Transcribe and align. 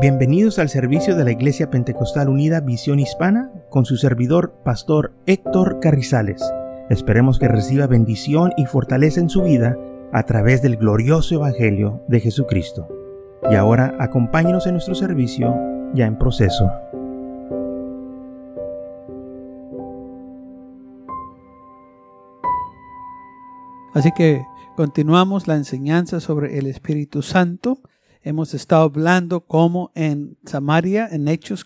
Bienvenidos 0.00 0.60
al 0.60 0.68
servicio 0.68 1.16
de 1.16 1.24
la 1.24 1.32
Iglesia 1.32 1.70
Pentecostal 1.70 2.28
Unida 2.28 2.60
Visión 2.60 3.00
Hispana 3.00 3.50
con 3.68 3.84
su 3.84 3.96
servidor, 3.96 4.54
Pastor 4.64 5.12
Héctor 5.26 5.80
Carrizales. 5.80 6.40
Esperemos 6.88 7.40
que 7.40 7.48
reciba 7.48 7.88
bendición 7.88 8.52
y 8.56 8.66
fortaleza 8.66 9.20
en 9.20 9.28
su 9.28 9.42
vida 9.42 9.76
a 10.12 10.22
través 10.22 10.62
del 10.62 10.76
glorioso 10.76 11.34
Evangelio 11.34 12.00
de 12.06 12.20
Jesucristo. 12.20 12.86
Y 13.50 13.56
ahora 13.56 13.96
acompáñenos 13.98 14.68
en 14.68 14.74
nuestro 14.74 14.94
servicio 14.94 15.56
ya 15.94 16.06
en 16.06 16.16
proceso. 16.16 16.70
Así 23.94 24.12
que 24.12 24.44
continuamos 24.76 25.48
la 25.48 25.56
enseñanza 25.56 26.20
sobre 26.20 26.56
el 26.56 26.68
Espíritu 26.68 27.22
Santo 27.22 27.80
hemos 28.28 28.52
estado 28.52 28.82
hablando 28.82 29.46
cómo 29.46 29.90
en 29.94 30.36
Samaria, 30.44 31.08
en 31.10 31.28
Hechos, 31.28 31.64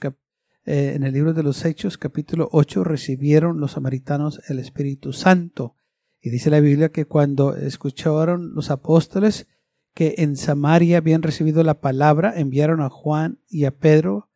eh, 0.65 0.93
en 0.95 1.03
el 1.03 1.13
libro 1.13 1.33
de 1.35 1.43
los 1.43 1.65
Hechos, 1.65 1.99
capítulo 1.99 2.49
8, 2.53 2.85
recibieron 2.85 3.59
los 3.59 3.73
samaritanos 3.73 4.41
el 4.49 4.61
Espíritu 4.61 5.13
Santo. 5.13 5.75
Y 6.21 6.31
dice 6.31 6.51
la 6.51 6.61
Biblia 6.61 6.91
que 6.91 7.05
cuando 7.05 7.57
escucharon 7.57 8.55
los 8.55 8.71
apóstoles 8.71 9.49
que 9.93 10.15
en 10.19 10.37
Samaria 10.37 10.99
habían 10.99 11.23
recibido 11.23 11.65
la 11.65 11.81
palabra, 11.81 12.39
enviaron 12.39 12.81
a 12.81 12.91
Juan 12.91 13.41
y 13.49 13.65
a 13.65 13.73
Pedro. 13.73 14.31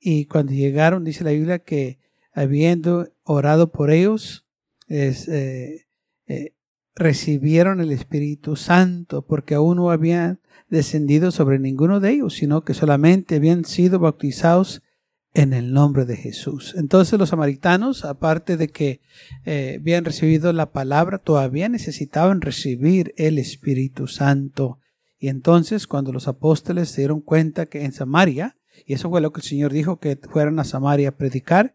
Y 0.00 0.24
cuando 0.24 0.52
llegaron, 0.52 1.04
dice 1.04 1.24
la 1.24 1.32
Biblia 1.32 1.58
que 1.58 1.98
habiendo 2.32 3.06
orado 3.22 3.70
por 3.70 3.90
ellos, 3.90 4.46
eh, 4.88 5.84
eh, 6.26 6.54
recibieron 6.96 7.80
el 7.80 7.92
Espíritu 7.92 8.56
Santo, 8.56 9.22
porque 9.22 9.54
aún 9.54 9.76
no 9.76 9.90
habían 9.90 10.40
descendido 10.68 11.30
sobre 11.30 11.58
ninguno 11.58 12.00
de 12.00 12.10
ellos, 12.10 12.34
sino 12.34 12.64
que 12.64 12.74
solamente 12.74 13.36
habían 13.36 13.64
sido 13.64 14.00
bautizados 14.00 14.82
en 15.34 15.52
el 15.52 15.74
nombre 15.74 16.06
de 16.06 16.16
Jesús. 16.16 16.74
Entonces 16.78 17.18
los 17.18 17.28
samaritanos, 17.28 18.06
aparte 18.06 18.56
de 18.56 18.68
que 18.68 19.02
eh, 19.44 19.76
habían 19.78 20.06
recibido 20.06 20.50
la 20.54 20.72
palabra, 20.72 21.18
todavía 21.18 21.68
necesitaban 21.68 22.40
recibir 22.40 23.12
el 23.18 23.38
Espíritu 23.38 24.06
Santo. 24.06 24.80
Y 25.18 25.28
entonces 25.28 25.86
cuando 25.86 26.10
los 26.10 26.26
apóstoles 26.26 26.88
se 26.88 27.02
dieron 27.02 27.20
cuenta 27.20 27.66
que 27.66 27.84
en 27.84 27.92
Samaria, 27.92 28.56
y 28.86 28.94
eso 28.94 29.10
fue 29.10 29.20
lo 29.20 29.32
que 29.32 29.40
el 29.40 29.46
Señor 29.46 29.72
dijo, 29.74 30.00
que 30.00 30.18
fueran 30.30 30.58
a 30.58 30.64
Samaria 30.64 31.10
a 31.10 31.16
predicar, 31.16 31.74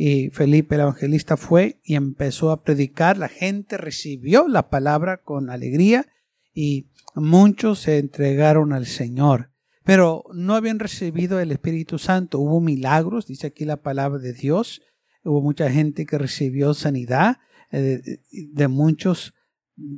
y 0.00 0.30
Felipe 0.30 0.76
el 0.76 0.82
evangelista 0.82 1.36
fue 1.36 1.80
y 1.82 1.96
empezó 1.96 2.52
a 2.52 2.62
predicar, 2.62 3.18
la 3.18 3.28
gente 3.28 3.76
recibió 3.76 4.46
la 4.46 4.70
palabra 4.70 5.22
con 5.22 5.50
alegría 5.50 6.06
y 6.54 6.88
muchos 7.16 7.80
se 7.80 7.98
entregaron 7.98 8.72
al 8.72 8.86
Señor, 8.86 9.50
pero 9.82 10.22
no 10.32 10.54
habían 10.54 10.78
recibido 10.78 11.40
el 11.40 11.50
Espíritu 11.50 11.98
Santo. 11.98 12.38
Hubo 12.38 12.60
milagros, 12.60 13.26
dice 13.26 13.48
aquí 13.48 13.64
la 13.64 13.82
palabra 13.82 14.20
de 14.20 14.32
Dios. 14.32 14.82
Hubo 15.24 15.42
mucha 15.42 15.68
gente 15.68 16.06
que 16.06 16.16
recibió 16.16 16.74
sanidad, 16.74 17.38
eh, 17.72 18.20
de 18.30 18.68
muchos 18.68 19.34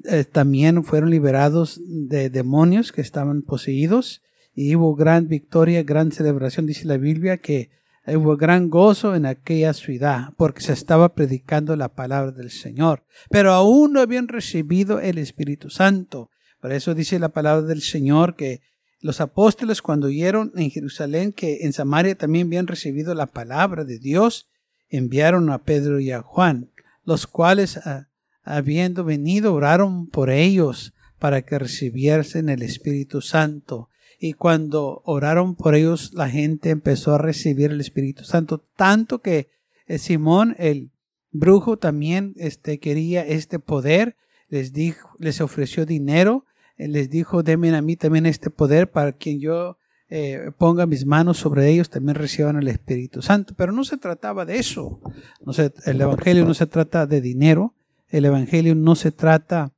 eh, 0.05 0.25
también 0.25 0.83
fueron 0.83 1.11
liberados 1.11 1.79
de 1.87 2.31
demonios 2.31 2.91
que 2.91 3.03
estaban 3.03 3.43
poseídos 3.43 4.23
y 4.55 4.75
hubo 4.77 4.95
gran 4.95 5.29
victoria, 5.29 5.83
gran 5.83 6.11
celebración, 6.11 6.67
dice 6.67 6.87
la 6.87 6.97
Biblia, 6.97 7.37
que 7.37 7.71
hubo 8.07 8.37
gran 8.37 8.71
gozo 8.71 9.15
en 9.15 9.27
aquella 9.27 9.73
ciudad 9.73 10.31
porque 10.37 10.63
se 10.63 10.73
estaba 10.73 11.15
predicando 11.15 11.77
la 11.77 11.89
palabra 11.89 12.33
del 12.33 12.51
Señor, 12.51 13.05
pero 13.31 13.53
aún 13.53 13.93
no 13.93 14.01
habían 14.01 14.29
recibido 14.29 15.01
el 15.01 15.19
Espíritu 15.19 15.71
Santo. 15.71 16.31
Por 16.61 16.73
eso 16.73 16.95
dice 16.95 17.19
la 17.19 17.31
palabra 17.31 17.67
del 17.67 17.83
Señor 17.83 18.37
que 18.37 18.61
los 19.01 19.21
apóstoles 19.21 19.81
cuando 19.81 20.09
oyeron 20.09 20.53
en 20.57 20.71
Jerusalén 20.71 21.33
que 21.33 21.61
en 21.63 21.73
Samaria 21.73 22.15
también 22.15 22.49
habían 22.49 22.67
recibido 22.67 23.15
la 23.15 23.27
palabra 23.27 23.85
de 23.85 23.99
Dios, 23.99 24.49
enviaron 24.89 25.51
a 25.51 25.63
Pedro 25.63 26.01
y 26.01 26.11
a 26.11 26.21
Juan, 26.21 26.71
los 27.05 27.27
cuales 27.27 27.79
ah, 27.79 28.09
habiendo 28.43 29.05
venido 29.05 29.55
oraron 29.55 30.09
por 30.09 30.31
ellos 30.31 30.93
para 31.19 31.43
que 31.43 31.59
recibiesen 31.59 32.49
el 32.49 32.63
Espíritu 32.63 33.21
Santo. 33.21 33.90
Y 34.21 34.35
cuando 34.35 35.03
oraron 35.05 35.57
por 35.57 35.75
ellos, 35.75 36.13
la 36.13 36.29
gente 36.29 36.71
empezó 36.71 37.15
a 37.15 37.19
recibir 37.19 37.73
el 37.73 37.81
Espíritu 37.81 38.23
Santo, 38.23 38.63
tanto 38.77 39.21
que 39.21 39.49
eh, 39.87 39.99
Simón 39.99 40.55
el 40.59 40.91
brujo 41.33 41.79
también 41.79 42.35
este, 42.37 42.79
quería 42.79 43.27
este 43.27 43.59
poder, 43.59 44.17
les 44.49 44.73
dijo, 44.73 45.09
les 45.19 45.41
ofreció 45.41 45.87
dinero 45.87 46.45
les 46.89 47.11
dijo, 47.11 47.43
denme 47.43 47.75
a 47.75 47.83
mí 47.83 47.97
también 47.97 48.27
este 48.27 48.51
poder 48.51 48.91
para 48.91 49.13
quien 49.13 49.41
yo 49.41 49.77
eh, 50.09 50.51
ponga 50.57 50.87
mis 50.87 51.07
manos 51.07 51.39
sobre 51.39 51.69
ellos, 51.69 51.91
también 51.91 52.15
reciban 52.15 52.57
el 52.57 52.69
Espíritu 52.69 53.23
Santo. 53.23 53.55
Pero 53.57 53.73
no 53.73 53.85
se 53.85 53.97
trataba 53.97 54.45
de 54.45 54.59
eso. 54.59 55.01
No 55.45 55.53
el 55.85 56.01
Evangelio 56.01 56.45
no 56.45 56.55
se 56.55 56.67
trata 56.67 57.07
de 57.07 57.21
dinero. 57.21 57.75
El 58.09 58.25
Evangelio 58.25 58.75
no 58.75 58.97
se 58.97 59.13
trata 59.13 59.73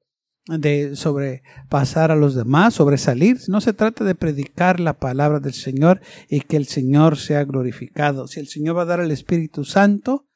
de 0.47 0.97
sobrepasar 0.97 2.11
a 2.11 2.17
los 2.17 2.35
demás, 2.35 2.75
sobresalir. 2.75 3.39
No 3.49 3.61
se 3.61 3.73
trata 3.73 4.05
de 4.05 4.15
predicar 4.15 4.81
la 4.81 4.99
palabra 4.99 5.41
del 5.41 5.55
Señor 5.55 6.01
y 6.29 6.41
que 6.41 6.57
el 6.57 6.67
Señor 6.67 7.17
sea 7.17 7.45
glorificado. 7.45 8.27
Si 8.27 8.41
el 8.41 8.49
Señor 8.49 8.77
va 8.77 8.83
a 8.83 8.87
dar 8.87 9.01
el 9.01 9.11
Espíritu 9.11 9.65
Santo, 9.65 10.27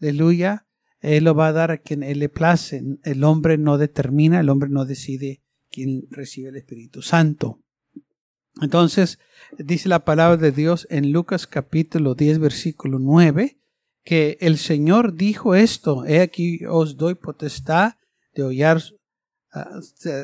aleluya, 0.00 0.66
Él 1.00 1.24
lo 1.24 1.34
va 1.34 1.48
a 1.48 1.52
dar 1.52 1.70
a 1.70 1.78
quien 1.78 2.02
Él 2.02 2.20
le 2.20 2.28
place. 2.28 2.82
El 3.02 3.24
hombre 3.24 3.58
no 3.58 3.78
determina, 3.78 4.40
el 4.40 4.48
hombre 4.48 4.70
no 4.70 4.84
decide 4.84 5.42
quien 5.70 6.06
recibe 6.10 6.50
el 6.50 6.56
Espíritu 6.56 7.02
Santo. 7.02 7.60
Entonces, 8.62 9.18
dice 9.58 9.88
la 9.88 10.04
palabra 10.04 10.38
de 10.38 10.50
Dios 10.50 10.86
en 10.88 11.12
Lucas 11.12 11.46
capítulo 11.46 12.14
10, 12.14 12.38
versículo 12.38 12.98
9, 12.98 13.58
que 14.02 14.38
el 14.40 14.56
Señor 14.56 15.14
dijo 15.14 15.54
esto, 15.54 16.06
he 16.06 16.20
aquí 16.20 16.64
os 16.64 16.96
doy 16.96 17.16
potestad 17.16 17.94
de 18.34 18.44
hollar, 18.44 18.80
ah, 19.56 19.80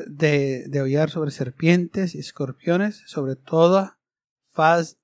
de, 0.07 0.67
de 0.67 1.07
sobre 1.09 1.31
serpientes 1.31 2.15
y 2.15 2.19
escorpiones, 2.19 3.03
sobre 3.07 3.35
toda 3.35 3.99
faz 4.51 4.97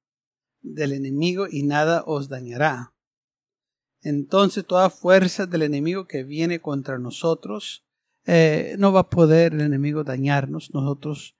del 0.61 0.93
enemigo 0.93 1.47
y 1.49 1.63
nada 1.63 2.03
os 2.05 2.29
dañará. 2.29 2.93
Entonces 4.01 4.65
toda 4.65 4.89
fuerza 4.89 5.45
del 5.45 5.63
enemigo 5.63 6.07
que 6.07 6.23
viene 6.23 6.61
contra 6.61 6.99
nosotros, 6.99 7.83
eh, 8.25 8.75
no 8.77 8.91
va 8.91 9.01
a 9.01 9.09
poder 9.09 9.53
el 9.53 9.61
enemigo 9.61 10.03
dañarnos. 10.03 10.73
Nosotros 10.73 11.35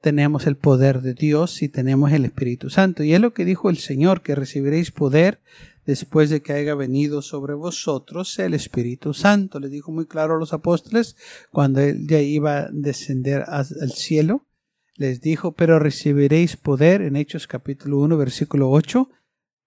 tenemos 0.00 0.46
el 0.46 0.56
poder 0.56 1.02
de 1.02 1.14
Dios 1.14 1.62
y 1.62 1.68
tenemos 1.68 2.12
el 2.12 2.24
Espíritu 2.24 2.70
Santo. 2.70 3.04
Y 3.04 3.14
es 3.14 3.20
lo 3.20 3.32
que 3.32 3.44
dijo 3.44 3.70
el 3.70 3.78
Señor, 3.78 4.22
que 4.22 4.34
recibiréis 4.34 4.90
poder 4.90 5.40
después 5.86 6.30
de 6.30 6.42
que 6.42 6.52
haya 6.52 6.74
venido 6.74 7.22
sobre 7.22 7.54
vosotros 7.54 8.38
el 8.38 8.54
Espíritu 8.54 9.14
Santo. 9.14 9.60
Le 9.60 9.68
dijo 9.68 9.92
muy 9.92 10.06
claro 10.06 10.36
a 10.36 10.38
los 10.38 10.52
apóstoles 10.52 11.16
cuando 11.50 11.80
él 11.80 12.06
ya 12.06 12.20
iba 12.20 12.58
a 12.58 12.68
descender 12.72 13.44
al 13.46 13.92
cielo. 13.92 14.46
Les 14.96 15.20
dijo, 15.20 15.52
pero 15.52 15.78
recibiréis 15.78 16.56
poder 16.56 17.02
en 17.02 17.16
Hechos 17.16 17.46
capítulo 17.46 17.98
1, 17.98 18.16
versículo 18.16 18.70
8, 18.70 19.10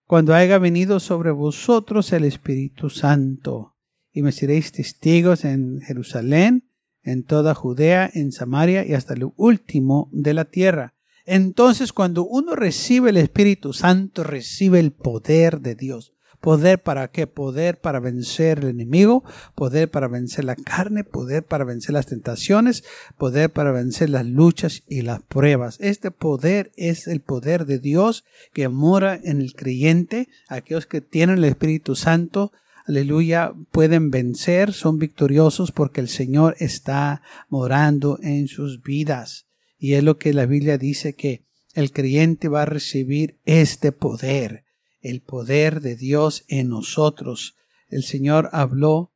cuando 0.05 0.33
haya 0.33 0.57
venido 0.57 0.99
sobre 1.01 1.31
vosotros 1.31 2.13
el 2.13 2.23
Espíritu 2.23 2.89
Santo 2.89 3.75
y 4.17 4.23
me 4.23 4.31
seréis 4.31 4.71
testigos 4.71 5.45
en 5.45 5.79
Jerusalén, 5.81 6.63
en 7.03 7.23
toda 7.23 7.53
Judea, 7.53 8.09
en 8.11 8.31
Samaria 8.31 8.83
y 8.83 8.93
hasta 8.93 9.15
lo 9.15 9.33
último 9.37 10.09
de 10.11 10.33
la 10.33 10.45
tierra. 10.45 10.95
Entonces 11.27 11.91
cuando 11.91 12.25
uno 12.25 12.55
recibe 12.55 13.09
el 13.09 13.17
Espíritu 13.17 13.73
Santo, 13.73 14.23
recibe 14.23 14.79
el 14.79 14.93
poder 14.93 15.59
de 15.59 15.75
Dios. 15.75 16.13
Poder 16.39 16.81
para 16.81 17.09
qué? 17.09 17.27
Poder 17.27 17.81
para 17.81 17.99
vencer 17.99 18.59
el 18.59 18.69
enemigo, 18.69 19.25
poder 19.53 19.91
para 19.91 20.07
vencer 20.07 20.45
la 20.45 20.55
carne, 20.55 21.03
poder 21.03 21.43
para 21.43 21.65
vencer 21.65 21.91
las 21.91 22.05
tentaciones, 22.05 22.85
poder 23.17 23.51
para 23.51 23.73
vencer 23.73 24.09
las 24.09 24.25
luchas 24.25 24.83
y 24.87 25.01
las 25.01 25.21
pruebas. 25.21 25.77
Este 25.81 26.11
poder 26.11 26.71
es 26.77 27.07
el 27.07 27.19
poder 27.19 27.65
de 27.65 27.79
Dios 27.79 28.23
que 28.53 28.69
mora 28.69 29.19
en 29.21 29.41
el 29.41 29.53
creyente, 29.53 30.29
aquellos 30.47 30.85
que 30.85 31.01
tienen 31.01 31.39
el 31.39 31.45
Espíritu 31.45 31.95
Santo 31.95 32.53
aleluya, 32.85 33.53
pueden 33.71 34.11
vencer, 34.11 34.71
son 34.71 34.97
victoriosos 34.97 35.73
porque 35.73 35.99
el 35.99 36.07
Señor 36.07 36.55
está 36.59 37.21
morando 37.49 38.17
en 38.21 38.47
sus 38.47 38.81
vidas. 38.81 39.46
Y 39.77 39.93
es 39.93 40.03
lo 40.03 40.17
que 40.17 40.33
la 40.33 40.45
Biblia 40.45 40.77
dice 40.77 41.13
que 41.13 41.45
el 41.73 41.91
creyente 41.91 42.47
va 42.47 42.63
a 42.63 42.65
recibir 42.65 43.39
este 43.45 43.91
poder, 43.91 44.65
el 45.01 45.21
poder 45.21 45.81
de 45.81 45.95
Dios 45.95 46.43
en 46.47 46.69
nosotros. 46.69 47.55
El 47.87 48.03
Señor 48.03 48.49
habló 48.51 49.13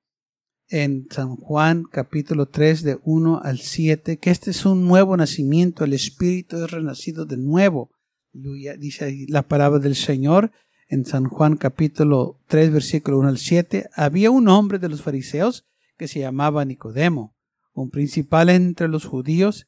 en 0.72 1.08
San 1.12 1.36
Juan 1.36 1.84
capítulo 1.84 2.48
3 2.48 2.84
de 2.84 3.00
1 3.04 3.42
al 3.44 3.60
7 3.60 4.18
que 4.18 4.30
este 4.30 4.52
es 4.52 4.66
un 4.66 4.88
nuevo 4.88 5.18
nacimiento, 5.18 5.84
el 5.84 5.94
Espíritu 5.94 6.64
es 6.64 6.72
renacido 6.72 7.26
de 7.26 7.38
nuevo. 7.38 7.92
Dice 8.32 9.26
la 9.28 9.42
palabra 9.42 9.80
del 9.80 9.96
Señor 9.96 10.52
en 10.88 11.06
San 11.06 11.26
Juan 11.26 11.58
capítulo 11.58 12.40
3 12.48 12.72
versículo 12.72 13.20
1 13.20 13.30
al 13.30 13.38
7, 13.38 13.90
había 13.96 14.32
un 14.32 14.48
hombre 14.48 14.80
de 14.80 14.88
los 14.88 15.02
fariseos 15.02 15.66
que 15.98 16.08
se 16.08 16.20
llamaba 16.20 16.64
Nicodemo, 16.64 17.36
un 17.74 17.90
principal 17.90 18.50
entre 18.50 18.88
los 18.88 19.06
judíos. 19.06 19.68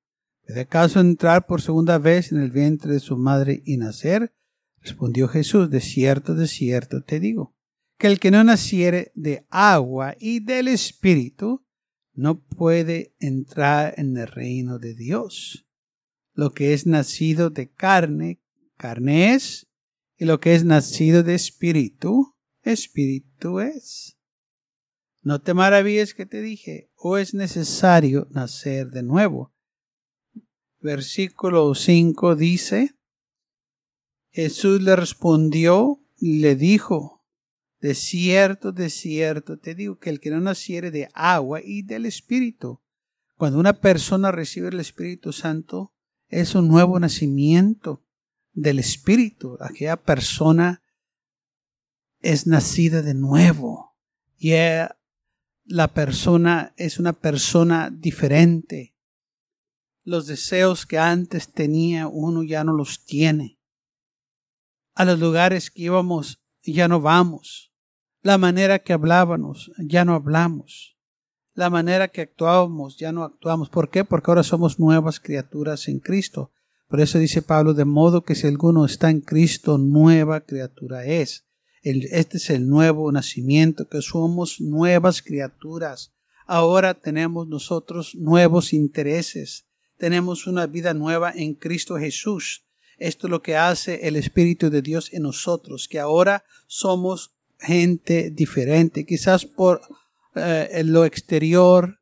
¿Puede 0.51 0.63
acaso 0.63 0.99
entrar 0.99 1.45
por 1.45 1.61
segunda 1.61 1.97
vez 1.97 2.33
en 2.33 2.41
el 2.41 2.51
vientre 2.51 2.91
de 2.91 2.99
su 2.99 3.15
madre 3.15 3.63
y 3.65 3.77
nacer? 3.77 4.35
Respondió 4.81 5.29
Jesús, 5.29 5.69
de 5.69 5.79
cierto, 5.79 6.35
de 6.35 6.45
cierto 6.45 7.05
te 7.05 7.21
digo, 7.21 7.55
que 7.97 8.07
el 8.07 8.19
que 8.19 8.31
no 8.31 8.43
naciere 8.43 9.13
de 9.15 9.45
agua 9.49 10.17
y 10.19 10.41
del 10.41 10.67
Espíritu 10.67 11.65
no 12.11 12.41
puede 12.43 13.15
entrar 13.21 13.93
en 13.95 14.17
el 14.17 14.27
reino 14.27 14.77
de 14.77 14.93
Dios. 14.93 15.69
Lo 16.33 16.51
que 16.51 16.73
es 16.73 16.85
nacido 16.85 17.49
de 17.49 17.71
carne, 17.71 18.41
carne 18.75 19.33
es, 19.33 19.69
y 20.17 20.25
lo 20.25 20.41
que 20.41 20.53
es 20.53 20.65
nacido 20.65 21.23
de 21.23 21.35
espíritu, 21.35 22.35
espíritu 22.61 23.61
es. 23.61 24.17
No 25.21 25.39
te 25.39 25.53
maravilles 25.53 26.13
que 26.13 26.25
te 26.25 26.41
dije, 26.41 26.91
o 26.97 27.17
es 27.17 27.33
necesario 27.33 28.27
nacer 28.31 28.89
de 28.89 29.03
nuevo. 29.03 29.50
Versículo 30.81 31.75
5 31.75 32.35
dice, 32.35 32.95
Jesús 34.31 34.81
le 34.81 34.95
respondió 34.95 35.99
y 36.17 36.39
le 36.39 36.55
dijo, 36.55 37.23
de 37.79 37.95
cierto, 37.95 38.71
de 38.71 38.89
cierto, 38.89 39.57
te 39.57 39.75
digo 39.75 39.99
que 39.99 40.09
el 40.09 40.19
que 40.19 40.29
no 40.31 40.39
naciere 40.39 40.91
de 40.91 41.09
agua 41.13 41.61
y 41.63 41.81
del 41.81 42.05
Espíritu, 42.05 42.81
cuando 43.35 43.59
una 43.59 43.73
persona 43.73 44.31
recibe 44.31 44.69
el 44.69 44.79
Espíritu 44.79 45.33
Santo, 45.33 45.93
es 46.29 46.55
un 46.55 46.67
nuevo 46.67 46.99
nacimiento 46.99 48.03
del 48.53 48.79
Espíritu. 48.79 49.57
Aquella 49.59 49.97
persona 49.97 50.83
es 52.19 52.47
nacida 52.47 53.01
de 53.01 53.13
nuevo. 53.15 53.95
Y 54.37 54.53
la 55.65 55.93
persona 55.93 56.73
es 56.77 56.99
una 56.99 57.13
persona 57.13 57.89
diferente. 57.91 58.95
Los 60.03 60.25
deseos 60.25 60.85
que 60.85 60.97
antes 60.97 61.51
tenía 61.51 62.07
uno 62.07 62.43
ya 62.43 62.63
no 62.63 62.73
los 62.73 63.05
tiene. 63.05 63.59
A 64.95 65.05
los 65.05 65.19
lugares 65.19 65.69
que 65.69 65.83
íbamos 65.83 66.41
ya 66.63 66.87
no 66.87 67.01
vamos. 67.01 67.71
La 68.21 68.37
manera 68.37 68.79
que 68.79 68.93
hablábamos 68.93 69.71
ya 69.77 70.05
no 70.05 70.13
hablamos. 70.15 70.97
La 71.53 71.69
manera 71.69 72.07
que 72.07 72.21
actuábamos 72.21 72.97
ya 72.97 73.11
no 73.11 73.23
actuamos. 73.23 73.69
¿Por 73.69 73.89
qué? 73.89 74.05
Porque 74.05 74.31
ahora 74.31 74.43
somos 74.43 74.79
nuevas 74.79 75.19
criaturas 75.19 75.87
en 75.87 75.99
Cristo. 75.99 76.51
Por 76.87 76.99
eso 76.99 77.19
dice 77.19 77.41
Pablo, 77.41 77.73
de 77.73 77.85
modo 77.85 78.23
que 78.23 78.35
si 78.35 78.47
alguno 78.47 78.85
está 78.85 79.09
en 79.09 79.21
Cristo, 79.21 79.77
nueva 79.77 80.41
criatura 80.41 81.05
es. 81.05 81.45
este 81.83 82.37
es 82.37 82.49
el 82.49 82.67
nuevo 82.67 83.11
nacimiento, 83.11 83.87
que 83.87 84.01
somos 84.01 84.59
nuevas 84.59 85.21
criaturas. 85.21 86.13
Ahora 86.45 86.93
tenemos 86.93 87.47
nosotros 87.47 88.13
nuevos 88.15 88.73
intereses. 88.73 89.67
Tenemos 90.01 90.47
una 90.47 90.65
vida 90.65 90.95
nueva 90.95 91.31
en 91.35 91.53
Cristo 91.53 91.95
Jesús. 91.95 92.65
Esto 92.97 93.27
es 93.27 93.31
lo 93.31 93.43
que 93.43 93.55
hace 93.55 94.07
el 94.07 94.15
Espíritu 94.15 94.71
de 94.71 94.81
Dios 94.81 95.13
en 95.13 95.21
nosotros, 95.21 95.87
que 95.87 95.99
ahora 95.99 96.43
somos 96.65 97.35
gente 97.59 98.31
diferente. 98.31 99.05
Quizás 99.05 99.45
por 99.45 99.79
eh, 100.33 100.81
lo 100.85 101.05
exterior 101.05 101.99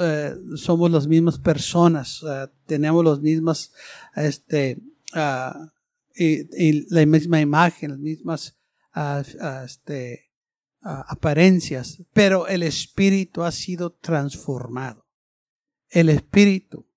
eh, 0.00 0.34
somos 0.56 0.90
las 0.90 1.06
mismas 1.06 1.38
personas, 1.38 2.24
tenemos 2.66 3.04
las 3.04 3.20
mismas, 3.20 3.72
este, 4.16 4.78
ah, 5.12 5.70
y, 6.16 6.92
la 6.92 7.06
misma 7.06 7.40
imagen, 7.40 7.92
las 7.92 8.00
mismas 8.00 8.56
ah, 8.94 9.22
ah, 9.40 9.62
este, 9.64 10.32
apariencias, 10.80 12.02
pero 12.12 12.48
el 12.48 12.64
espíritu 12.64 13.44
ha 13.44 13.52
sido 13.52 13.92
transformado. 13.92 15.06
El 15.88 16.08
espíritu 16.08 16.87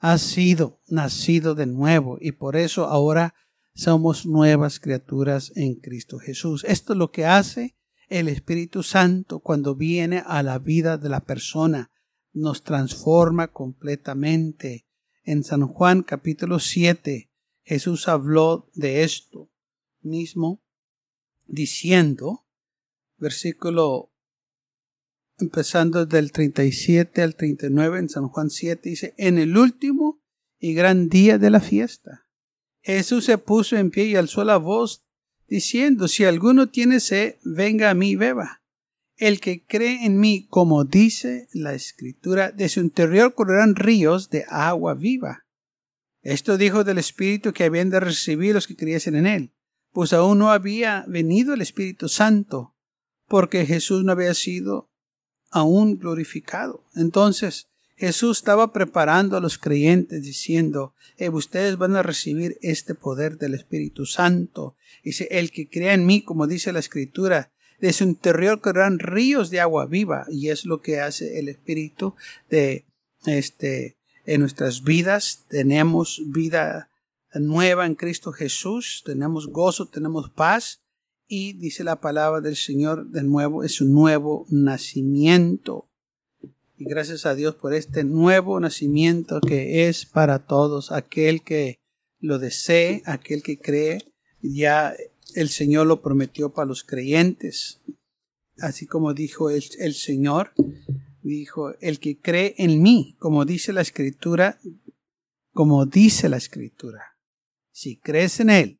ha 0.00 0.16
sido 0.18 0.80
nacido 0.88 1.54
de 1.54 1.66
nuevo 1.66 2.16
y 2.20 2.32
por 2.32 2.56
eso 2.56 2.86
ahora 2.86 3.34
somos 3.74 4.26
nuevas 4.26 4.80
criaturas 4.80 5.52
en 5.54 5.76
Cristo 5.76 6.18
Jesús. 6.18 6.64
Esto 6.66 6.94
es 6.94 6.98
lo 6.98 7.12
que 7.12 7.26
hace 7.26 7.76
el 8.08 8.28
Espíritu 8.28 8.82
Santo 8.82 9.40
cuando 9.40 9.76
viene 9.76 10.22
a 10.26 10.42
la 10.42 10.58
vida 10.58 10.96
de 10.96 11.10
la 11.10 11.20
persona 11.20 11.90
nos 12.32 12.64
transforma 12.64 13.48
completamente. 13.48 14.86
En 15.22 15.44
San 15.44 15.66
Juan 15.66 16.02
capítulo 16.02 16.58
7 16.58 17.30
Jesús 17.62 18.08
habló 18.08 18.70
de 18.74 19.04
esto 19.04 19.50
mismo 20.00 20.62
diciendo, 21.46 22.46
versículo 23.18 24.09
empezando 25.40 26.06
del 26.06 26.32
37 26.32 27.22
al 27.22 27.34
39 27.34 27.98
en 27.98 28.08
San 28.08 28.28
Juan 28.28 28.50
7 28.50 28.88
dice, 28.88 29.14
en 29.16 29.38
el 29.38 29.56
último 29.56 30.20
y 30.58 30.74
gran 30.74 31.08
día 31.08 31.38
de 31.38 31.50
la 31.50 31.60
fiesta, 31.60 32.26
Jesús 32.82 33.24
se 33.24 33.38
puso 33.38 33.76
en 33.76 33.90
pie 33.90 34.04
y 34.04 34.16
alzó 34.16 34.44
la 34.44 34.56
voz 34.56 35.04
diciendo, 35.46 36.08
si 36.08 36.24
alguno 36.24 36.68
tiene 36.68 37.00
sed, 37.00 37.36
venga 37.44 37.90
a 37.90 37.94
mí 37.94 38.10
y 38.10 38.16
beba. 38.16 38.62
El 39.16 39.40
que 39.40 39.66
cree 39.66 40.06
en 40.06 40.18
mí, 40.18 40.46
como 40.48 40.84
dice 40.84 41.48
la 41.52 41.74
escritura, 41.74 42.52
de 42.52 42.68
su 42.68 42.80
interior 42.80 43.34
correrán 43.34 43.74
ríos 43.74 44.30
de 44.30 44.46
agua 44.48 44.94
viva. 44.94 45.44
Esto 46.22 46.56
dijo 46.56 46.84
del 46.84 46.98
Espíritu 46.98 47.52
que 47.52 47.64
habían 47.64 47.90
de 47.90 48.00
recibir 48.00 48.54
los 48.54 48.66
que 48.66 48.76
creyesen 48.76 49.16
en 49.16 49.26
él, 49.26 49.52
pues 49.92 50.12
aún 50.12 50.38
no 50.38 50.50
había 50.50 51.04
venido 51.08 51.54
el 51.54 51.62
Espíritu 51.62 52.08
Santo, 52.08 52.76
porque 53.26 53.66
Jesús 53.66 54.04
no 54.04 54.12
había 54.12 54.34
sido 54.34 54.89
aún 55.50 55.98
glorificado. 55.98 56.84
Entonces 56.94 57.68
Jesús 57.96 58.38
estaba 58.38 58.72
preparando 58.72 59.36
a 59.36 59.40
los 59.40 59.58
creyentes 59.58 60.22
diciendo, 60.22 60.94
eh, 61.18 61.28
ustedes 61.28 61.76
van 61.76 61.96
a 61.96 62.02
recibir 62.02 62.56
este 62.62 62.94
poder 62.94 63.36
del 63.36 63.54
Espíritu 63.54 64.06
Santo. 64.06 64.74
Dice, 65.04 65.28
el 65.30 65.50
que 65.50 65.68
crea 65.68 65.92
en 65.92 66.06
mí, 66.06 66.22
como 66.22 66.46
dice 66.46 66.72
la 66.72 66.78
Escritura, 66.78 67.52
de 67.78 67.92
su 67.92 68.04
interior 68.04 68.60
correrán 68.60 68.98
ríos 68.98 69.50
de 69.50 69.60
agua 69.60 69.86
viva 69.86 70.26
y 70.30 70.48
es 70.48 70.64
lo 70.64 70.80
que 70.80 71.00
hace 71.00 71.38
el 71.38 71.48
Espíritu 71.48 72.14
de 72.48 72.84
este 73.26 73.96
en 74.26 74.40
nuestras 74.40 74.82
vidas 74.82 75.46
tenemos 75.48 76.22
vida 76.26 76.90
nueva 77.34 77.86
en 77.86 77.94
Cristo 77.94 78.32
Jesús, 78.32 79.02
tenemos 79.04 79.48
gozo, 79.48 79.86
tenemos 79.86 80.30
paz 80.30 80.79
y 81.32 81.52
dice 81.52 81.84
la 81.84 82.00
palabra 82.00 82.40
del 82.40 82.56
Señor 82.56 83.08
de 83.10 83.22
nuevo 83.22 83.62
es 83.62 83.80
un 83.80 83.92
nuevo 83.92 84.46
nacimiento. 84.50 85.88
Y 86.76 86.86
gracias 86.86 87.24
a 87.24 87.36
Dios 87.36 87.54
por 87.54 87.72
este 87.72 88.02
nuevo 88.02 88.58
nacimiento 88.58 89.40
que 89.40 89.86
es 89.86 90.06
para 90.06 90.44
todos, 90.44 90.90
aquel 90.90 91.42
que 91.42 91.78
lo 92.18 92.40
desee, 92.40 93.02
aquel 93.06 93.44
que 93.44 93.60
cree, 93.60 94.00
ya 94.42 94.96
el 95.36 95.50
Señor 95.50 95.86
lo 95.86 96.02
prometió 96.02 96.52
para 96.52 96.66
los 96.66 96.82
creyentes. 96.82 97.80
Así 98.58 98.86
como 98.86 99.14
dijo 99.14 99.50
el, 99.50 99.62
el, 99.78 99.94
Señor, 99.94 100.52
dijo, 101.22 101.74
el 101.80 102.00
que 102.00 102.18
cree 102.18 102.56
en 102.58 102.82
mí, 102.82 103.14
como 103.20 103.44
dice 103.44 103.72
la 103.72 103.82
escritura, 103.82 104.58
como 105.52 105.86
dice 105.86 106.28
la 106.28 106.38
escritura, 106.38 107.04
si 107.70 107.98
crees 107.98 108.40
en 108.40 108.50
Él, 108.50 108.79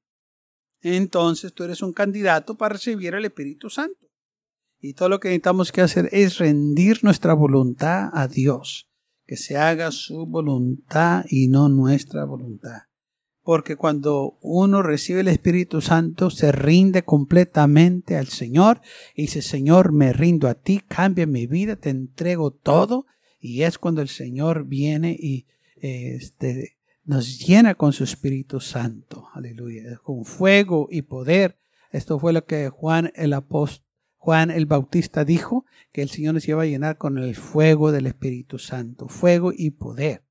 entonces 0.83 1.53
tú 1.53 1.65
eres 1.65 1.83
un 1.83 1.93
candidato 1.93 2.57
para 2.57 2.75
recibir 2.75 3.15
el 3.15 3.25
Espíritu 3.25 3.71
Santo. 3.71 4.09
Y 4.81 4.95
todo 4.95 5.09
lo 5.09 5.21
que 5.21 5.29
necesitamos 5.29 5.73
que 5.73 5.83
hacer 5.83 6.09
es 6.13 6.39
rendir 6.39 7.05
nuestra 7.05 7.35
voluntad 7.35 8.09
a 8.13 8.29
Dios, 8.29 8.89
que 9.27 9.37
se 9.37 9.57
haga 9.57 9.93
su 9.93 10.27
voluntad 10.27 11.25
y 11.29 11.49
no 11.49 11.69
nuestra 11.69 12.25
voluntad 12.25 12.91
porque 13.43 13.75
cuando 13.75 14.39
uno 14.43 14.83
recibe 14.83 15.21
el 15.21 15.29
Espíritu 15.29 15.81
Santo 15.81 16.31
se 16.31 16.53
rinde 16.53 17.03
completamente 17.03 18.17
al 18.17 18.29
Señor 18.29 18.81
y 19.15 19.23
dice, 19.23 19.43
Señor, 19.43 19.93
me 19.93 20.13
rindo 20.13 20.47
a 20.49 20.55
ti, 20.55 20.81
cambia 20.87 21.27
mi 21.27 21.49
vida, 21.49 21.77
te 21.77 21.91
entrego 21.91 22.53
todo. 22.53 23.07
Y 23.41 23.63
es 23.63 23.79
cuando 23.79 24.03
el 24.03 24.09
Señor 24.09 24.67
viene 24.67 25.17
y 25.19 25.47
este, 25.77 26.77
nos 27.05 27.39
llena 27.39 27.75
con 27.75 27.93
su 27.93 28.05
Espíritu 28.05 28.61
Santo. 28.61 29.29
Aleluya. 29.35 29.99
Con 30.03 30.25
fuego 30.25 30.89
y 30.91 31.03
poder. 31.03 31.59
Esto 31.91 32.19
fue 32.19 32.33
lo 32.33 32.45
que 32.45 32.69
Juan 32.69 33.13
el 33.15 33.33
apóstol. 33.33 33.87
Juan 34.17 34.51
el 34.51 34.67
Bautista 34.67 35.25
dijo 35.25 35.65
que 35.93 36.03
el 36.03 36.11
Señor 36.11 36.35
nos 36.35 36.47
iba 36.47 36.63
a 36.63 36.67
llenar 36.67 36.99
con 36.99 37.17
el 37.17 37.35
fuego 37.35 37.91
del 37.91 38.07
Espíritu 38.07 38.59
Santo, 38.59 39.09
fuego 39.09 39.51
y 39.57 39.71
poder. 39.71 40.25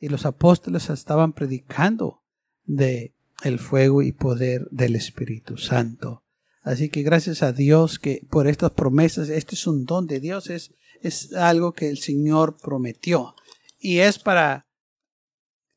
Y 0.00 0.08
los 0.08 0.26
apóstoles 0.26 0.90
estaban 0.90 1.32
predicando 1.32 2.24
de 2.64 3.14
el 3.44 3.60
fuego 3.60 4.02
y 4.02 4.10
poder 4.10 4.66
del 4.72 4.96
Espíritu 4.96 5.58
Santo. 5.58 6.24
Así 6.62 6.88
que 6.88 7.02
gracias 7.02 7.44
a 7.44 7.52
Dios 7.52 8.00
que 8.00 8.26
por 8.28 8.48
estas 8.48 8.72
promesas, 8.72 9.28
este 9.28 9.54
es 9.54 9.68
un 9.68 9.84
don 9.84 10.08
de 10.08 10.18
Dios, 10.18 10.50
es, 10.50 10.74
es 11.00 11.32
algo 11.32 11.72
que 11.72 11.88
el 11.88 11.98
Señor 11.98 12.56
prometió. 12.60 13.36
Y 13.78 13.98
es 13.98 14.18
para 14.18 14.65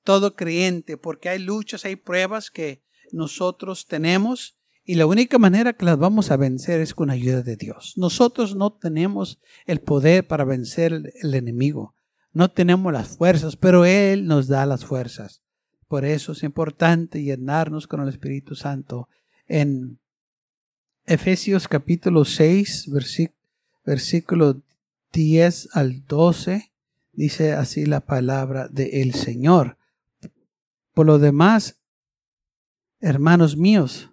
todo 0.10 0.36
creyente, 0.36 0.98
porque 0.98 1.30
hay 1.30 1.38
luchas, 1.38 1.86
hay 1.86 1.96
pruebas 1.96 2.50
que 2.50 2.82
nosotros 3.12 3.86
tenemos 3.86 4.58
y 4.84 4.96
la 4.96 5.06
única 5.06 5.38
manera 5.38 5.74
que 5.74 5.86
las 5.86 6.00
vamos 6.00 6.32
a 6.32 6.36
vencer 6.36 6.82
es 6.82 6.96
con 6.96 7.12
ayuda 7.12 7.44
de 7.44 7.56
Dios. 7.56 7.94
Nosotros 7.96 8.56
no 8.56 8.74
tenemos 8.74 9.40
el 9.68 9.82
poder 9.82 10.26
para 10.26 10.46
vencer 10.46 11.14
el 11.14 11.36
enemigo. 11.36 11.94
No 12.34 12.50
tenemos 12.50 12.92
las 12.92 13.18
fuerzas, 13.18 13.56
pero 13.56 13.86
Él 13.86 14.26
nos 14.26 14.48
da 14.48 14.66
las 14.66 14.84
fuerzas. 14.84 15.44
Por 15.88 16.06
eso 16.06 16.32
es 16.32 16.42
importante 16.42 17.22
llenarnos 17.22 17.86
con 17.86 18.02
el 18.02 18.10
Espíritu 18.10 18.56
Santo. 18.56 19.10
En 19.48 20.00
Efesios 21.06 21.68
capítulo 21.68 22.26
6, 22.26 22.90
versículo 23.86 24.60
10 25.14 25.70
al 25.74 26.04
12, 26.08 26.72
dice 27.14 27.54
así 27.54 27.86
la 27.86 28.00
palabra 28.00 28.70
del 28.70 29.14
Señor. 29.14 29.78
Por 31.00 31.06
lo 31.06 31.18
demás, 31.18 31.80
hermanos 33.00 33.56
míos, 33.56 34.12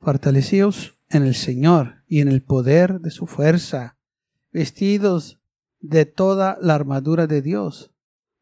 fortalecidos 0.00 0.98
en 1.10 1.22
el 1.22 1.34
Señor 1.34 1.96
y 2.08 2.20
en 2.22 2.28
el 2.28 2.42
poder 2.42 3.00
de 3.00 3.10
su 3.10 3.26
fuerza, 3.26 3.98
vestidos 4.50 5.38
de 5.80 6.06
toda 6.06 6.56
la 6.62 6.76
armadura 6.76 7.26
de 7.26 7.42
Dios, 7.42 7.92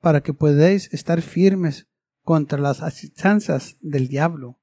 para 0.00 0.20
que 0.20 0.32
podáis 0.32 0.94
estar 0.94 1.22
firmes 1.22 1.88
contra 2.22 2.60
las 2.60 2.82
asechanzas 2.82 3.78
del 3.80 4.06
diablo, 4.06 4.60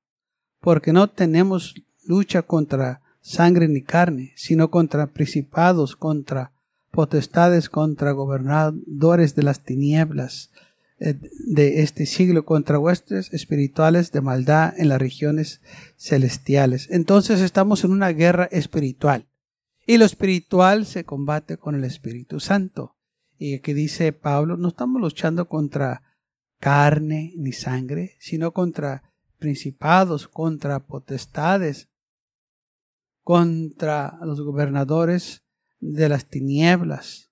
porque 0.62 0.94
no 0.94 1.10
tenemos 1.10 1.76
lucha 2.06 2.44
contra 2.44 3.02
sangre 3.20 3.68
ni 3.68 3.84
carne, 3.84 4.32
sino 4.38 4.72
contra 4.72 5.08
principados, 5.08 5.98
contra 5.98 6.54
potestades, 6.90 7.68
contra 7.68 8.14
gobernadores 8.14 9.36
de 9.36 9.44
las 9.44 9.60
tinieblas 9.60 10.52
de 11.00 11.82
este 11.82 12.06
siglo, 12.06 12.46
contra 12.46 12.78
huestes 12.78 13.34
espirituales 13.34 14.12
de 14.12 14.22
maldad 14.22 14.74
en 14.78 14.90
las 14.90 15.00
regiones 15.00 15.62
celestiales. 15.98 16.88
Entonces 16.92 17.40
estamos 17.40 17.84
en 17.84 17.92
una 17.92 18.10
guerra 18.10 18.46
espiritual. 18.52 19.28
Y 19.86 19.98
lo 19.98 20.06
espiritual 20.06 20.86
se 20.86 21.06
combate 21.06 21.58
con 21.58 21.76
el 21.76 21.84
Espíritu 21.84 22.40
Santo. 22.40 22.96
Y 23.38 23.56
aquí 23.56 23.74
dice 23.74 24.12
Pablo, 24.12 24.58
no 24.58 24.68
estamos 24.68 25.02
luchando 25.02 25.48
contra 25.48 26.04
carne 26.60 27.34
ni 27.38 27.54
sangre, 27.54 28.18
sino 28.20 28.52
contra 28.52 29.14
principados, 29.38 30.28
contra 30.28 30.86
potestades, 30.86 31.90
contra 33.24 34.20
los 34.22 34.42
gobernadores 34.42 35.44
de 35.80 36.10
las 36.10 36.26
tinieblas 36.26 37.29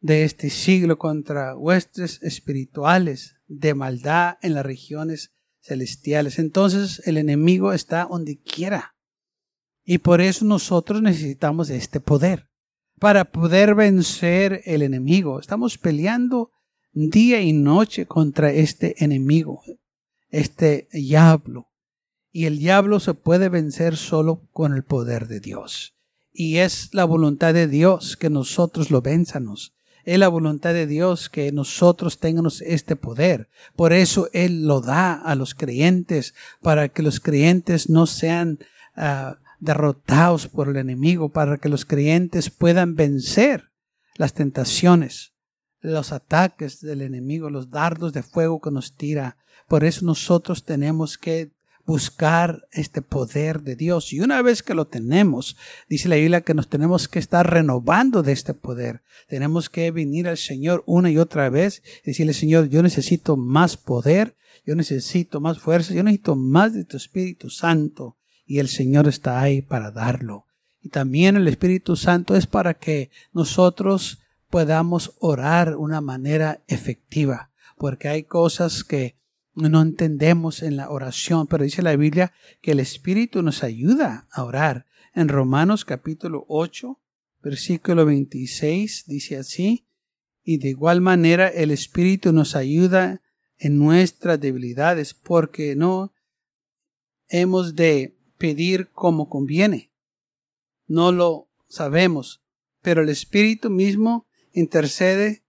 de 0.00 0.24
este 0.24 0.50
siglo, 0.50 0.98
contra 0.98 1.56
huestes 1.56 2.22
espirituales 2.22 3.36
de 3.46 3.74
maldad 3.74 4.38
en 4.42 4.54
las 4.54 4.64
regiones 4.64 5.32
celestiales. 5.60 6.38
Entonces 6.38 7.02
el 7.06 7.18
enemigo 7.18 7.72
está 7.72 8.06
donde 8.10 8.40
quiera. 8.40 8.94
Y 9.84 9.98
por 9.98 10.20
eso 10.20 10.44
nosotros 10.44 11.02
necesitamos 11.02 11.70
este 11.70 12.00
poder 12.00 12.48
para 12.98 13.24
poder 13.24 13.74
vencer 13.74 14.62
el 14.64 14.82
enemigo. 14.82 15.40
Estamos 15.40 15.78
peleando 15.78 16.52
día 16.92 17.40
y 17.40 17.52
noche 17.52 18.06
contra 18.06 18.52
este 18.52 19.02
enemigo, 19.02 19.62
este 20.28 20.88
diablo. 20.92 21.68
Y 22.30 22.44
el 22.44 22.58
diablo 22.58 23.00
se 23.00 23.14
puede 23.14 23.48
vencer 23.48 23.96
solo 23.96 24.48
con 24.52 24.74
el 24.74 24.84
poder 24.84 25.26
de 25.26 25.40
Dios. 25.40 25.96
Y 26.32 26.58
es 26.58 26.94
la 26.94 27.04
voluntad 27.04 27.54
de 27.54 27.66
Dios 27.66 28.16
que 28.16 28.30
nosotros 28.30 28.90
lo 28.90 29.02
venzanos. 29.02 29.74
Es 30.04 30.18
la 30.18 30.28
voluntad 30.28 30.72
de 30.72 30.86
Dios 30.86 31.28
que 31.28 31.52
nosotros 31.52 32.18
tengamos 32.18 32.62
este 32.62 32.96
poder. 32.96 33.48
Por 33.76 33.92
eso 33.92 34.28
Él 34.32 34.66
lo 34.66 34.80
da 34.80 35.14
a 35.14 35.34
los 35.34 35.54
creyentes, 35.54 36.34
para 36.62 36.88
que 36.88 37.02
los 37.02 37.20
creyentes 37.20 37.90
no 37.90 38.06
sean 38.06 38.58
uh, 38.96 39.34
derrotados 39.60 40.48
por 40.48 40.68
el 40.68 40.76
enemigo, 40.76 41.28
para 41.28 41.58
que 41.58 41.68
los 41.68 41.84
creyentes 41.84 42.50
puedan 42.50 42.96
vencer 42.96 43.70
las 44.16 44.34
tentaciones, 44.34 45.32
los 45.80 46.12
ataques 46.12 46.80
del 46.80 47.02
enemigo, 47.02 47.50
los 47.50 47.70
dardos 47.70 48.12
de 48.12 48.22
fuego 48.22 48.60
que 48.60 48.70
nos 48.70 48.96
tira. 48.96 49.36
Por 49.68 49.84
eso 49.84 50.04
nosotros 50.04 50.64
tenemos 50.64 51.16
que 51.16 51.52
buscar 51.90 52.68
este 52.70 53.02
poder 53.02 53.62
de 53.62 53.74
Dios. 53.74 54.12
Y 54.12 54.20
una 54.20 54.42
vez 54.42 54.62
que 54.62 54.74
lo 54.74 54.86
tenemos, 54.86 55.56
dice 55.88 56.08
la 56.08 56.14
Biblia 56.14 56.42
que 56.42 56.54
nos 56.54 56.68
tenemos 56.68 57.08
que 57.08 57.18
estar 57.18 57.50
renovando 57.50 58.22
de 58.22 58.30
este 58.30 58.54
poder. 58.54 59.02
Tenemos 59.26 59.68
que 59.68 59.90
venir 59.90 60.28
al 60.28 60.38
Señor 60.38 60.84
una 60.86 61.10
y 61.10 61.18
otra 61.18 61.50
vez 61.50 61.82
y 62.04 62.10
decirle, 62.10 62.32
Señor, 62.32 62.68
yo 62.68 62.84
necesito 62.84 63.36
más 63.36 63.76
poder, 63.76 64.36
yo 64.64 64.76
necesito 64.76 65.40
más 65.40 65.58
fuerza, 65.58 65.92
yo 65.92 66.04
necesito 66.04 66.36
más 66.36 66.74
de 66.74 66.84
tu 66.84 66.96
Espíritu 66.96 67.50
Santo 67.50 68.16
y 68.46 68.60
el 68.60 68.68
Señor 68.68 69.08
está 69.08 69.40
ahí 69.40 69.60
para 69.60 69.90
darlo. 69.90 70.46
Y 70.80 70.90
también 70.90 71.34
el 71.34 71.48
Espíritu 71.48 71.96
Santo 71.96 72.36
es 72.36 72.46
para 72.46 72.74
que 72.74 73.10
nosotros 73.32 74.20
podamos 74.48 75.14
orar 75.18 75.74
una 75.74 76.00
manera 76.00 76.60
efectiva, 76.68 77.50
porque 77.76 78.06
hay 78.06 78.22
cosas 78.22 78.84
que 78.84 79.16
no 79.54 79.82
entendemos 79.82 80.62
en 80.62 80.76
la 80.76 80.90
oración, 80.90 81.46
pero 81.46 81.64
dice 81.64 81.82
la 81.82 81.96
Biblia 81.96 82.32
que 82.60 82.72
el 82.72 82.80
Espíritu 82.80 83.42
nos 83.42 83.62
ayuda 83.62 84.28
a 84.30 84.44
orar. 84.44 84.86
En 85.14 85.28
Romanos 85.28 85.84
capítulo 85.84 86.44
8, 86.48 86.98
versículo 87.42 88.06
26 88.06 89.04
dice 89.06 89.36
así, 89.36 89.86
y 90.42 90.58
de 90.58 90.68
igual 90.68 91.00
manera 91.00 91.48
el 91.48 91.70
Espíritu 91.70 92.32
nos 92.32 92.54
ayuda 92.56 93.22
en 93.58 93.78
nuestras 93.78 94.40
debilidades, 94.40 95.14
porque 95.14 95.76
no 95.76 96.14
hemos 97.28 97.74
de 97.74 98.16
pedir 98.38 98.90
como 98.90 99.28
conviene. 99.28 99.92
No 100.86 101.12
lo 101.12 101.48
sabemos, 101.68 102.42
pero 102.80 103.02
el 103.02 103.10
Espíritu 103.10 103.68
mismo 103.68 104.26
intercede 104.52 105.44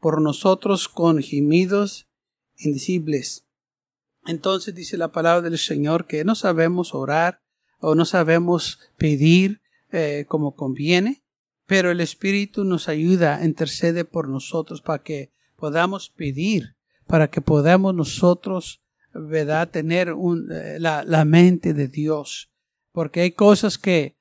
por 0.00 0.20
nosotros 0.20 0.88
con 0.88 1.22
gemidos 1.22 2.08
indecibles. 2.58 3.44
Entonces 4.26 4.74
dice 4.74 4.96
la 4.96 5.12
palabra 5.12 5.48
del 5.48 5.58
Señor 5.58 6.06
que 6.06 6.24
no 6.24 6.34
sabemos 6.34 6.94
orar 6.94 7.42
o 7.78 7.94
no 7.94 8.04
sabemos 8.04 8.80
pedir 8.96 9.60
eh, 9.92 10.24
como 10.28 10.54
conviene, 10.54 11.22
pero 11.66 11.90
el 11.90 12.00
Espíritu 12.00 12.64
nos 12.64 12.88
ayuda, 12.88 13.44
intercede 13.44 14.04
por 14.04 14.28
nosotros 14.28 14.80
para 14.80 15.02
que 15.02 15.30
podamos 15.56 16.10
pedir, 16.10 16.76
para 17.06 17.30
que 17.30 17.40
podamos 17.40 17.94
nosotros 17.94 18.80
¿verdad? 19.14 19.70
Tener 19.70 20.12
un, 20.12 20.50
eh, 20.50 20.78
la, 20.78 21.04
la 21.04 21.24
mente 21.24 21.72
de 21.72 21.88
Dios. 21.88 22.50
Porque 22.92 23.22
hay 23.22 23.32
cosas 23.32 23.78
que 23.78 24.16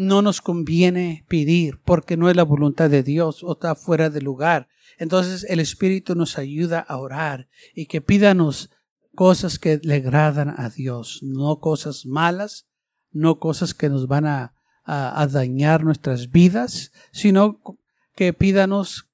no 0.00 0.22
nos 0.22 0.40
conviene 0.40 1.26
pedir 1.28 1.78
porque 1.84 2.16
no 2.16 2.30
es 2.30 2.36
la 2.36 2.42
voluntad 2.42 2.88
de 2.88 3.02
Dios 3.02 3.44
o 3.44 3.52
está 3.52 3.74
fuera 3.74 4.08
de 4.08 4.22
lugar. 4.22 4.66
Entonces 4.96 5.44
el 5.46 5.60
Espíritu 5.60 6.14
nos 6.14 6.38
ayuda 6.38 6.80
a 6.80 6.96
orar 6.96 7.48
y 7.74 7.84
que 7.84 8.00
pídanos 8.00 8.70
cosas 9.14 9.58
que 9.58 9.78
le 9.82 9.96
agradan 9.96 10.54
a 10.58 10.70
Dios, 10.70 11.20
no 11.22 11.60
cosas 11.60 12.06
malas, 12.06 12.66
no 13.12 13.38
cosas 13.38 13.74
que 13.74 13.90
nos 13.90 14.06
van 14.06 14.24
a, 14.26 14.54
dañar 14.86 15.84
nuestras 15.84 16.30
vidas, 16.32 16.90
sino 17.12 17.60
que 18.16 18.32
pídanos 18.32 19.10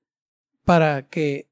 para 0.64 1.08
que 1.08 1.50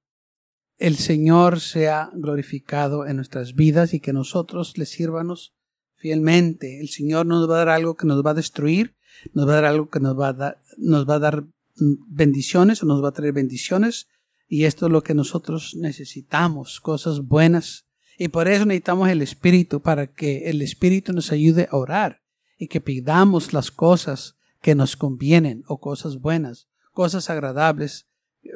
el 0.79 0.97
Señor 0.97 1.61
sea 1.61 2.11
glorificado 2.15 3.05
en 3.07 3.17
nuestras 3.17 3.55
vidas 3.55 3.93
y 3.93 4.01
que 4.01 4.13
nosotros 4.13 4.79
le 4.79 4.87
sirvanos 4.87 5.55
fielmente. 5.97 6.81
El 6.81 6.89
Señor 6.89 7.27
nos 7.27 7.51
va 7.51 7.57
a 7.57 7.59
dar 7.59 7.69
algo 7.71 7.97
que 7.97 8.07
nos 8.07 8.25
va 8.25 8.31
a 8.31 8.35
destruir, 8.35 8.95
nos 9.33 9.49
va 9.49 9.53
a 9.53 9.55
dar 9.57 9.65
algo 9.65 9.89
que 9.89 10.01
nos 10.01 10.19
va 10.19 10.29
a 10.29 10.33
dar, 10.33 10.63
nos 10.77 11.09
va 11.09 11.15
a 11.15 11.19
dar 11.19 11.45
bendiciones 11.77 12.83
o 12.83 12.87
nos 12.87 13.03
va 13.03 13.09
a 13.09 13.13
traer 13.13 13.33
bendiciones. 13.33 14.09
Y 14.49 14.65
esto 14.65 14.87
es 14.87 14.93
lo 14.93 15.03
que 15.03 15.15
nosotros 15.15 15.75
necesitamos, 15.77 16.81
cosas 16.81 17.21
buenas. 17.21 17.87
Y 18.19 18.29
por 18.29 18.47
eso 18.49 18.65
necesitamos 18.67 19.09
el 19.09 19.23
Espíritu, 19.23 19.81
para 19.83 20.07
que 20.07 20.51
el 20.51 20.63
Espíritu 20.63 21.13
nos 21.13 21.33
ayude 21.33 21.69
a 21.71 21.77
orar 21.77 22.23
y 22.57 22.69
que 22.69 22.81
pidamos 22.81 23.53
las 23.53 23.71
cosas 23.71 24.37
que 24.61 24.75
nos 24.75 24.97
convienen 24.97 25.65
o 25.67 25.81
cosas 25.81 26.19
buenas, 26.21 26.69
cosas 26.93 27.29
agradables, 27.31 28.07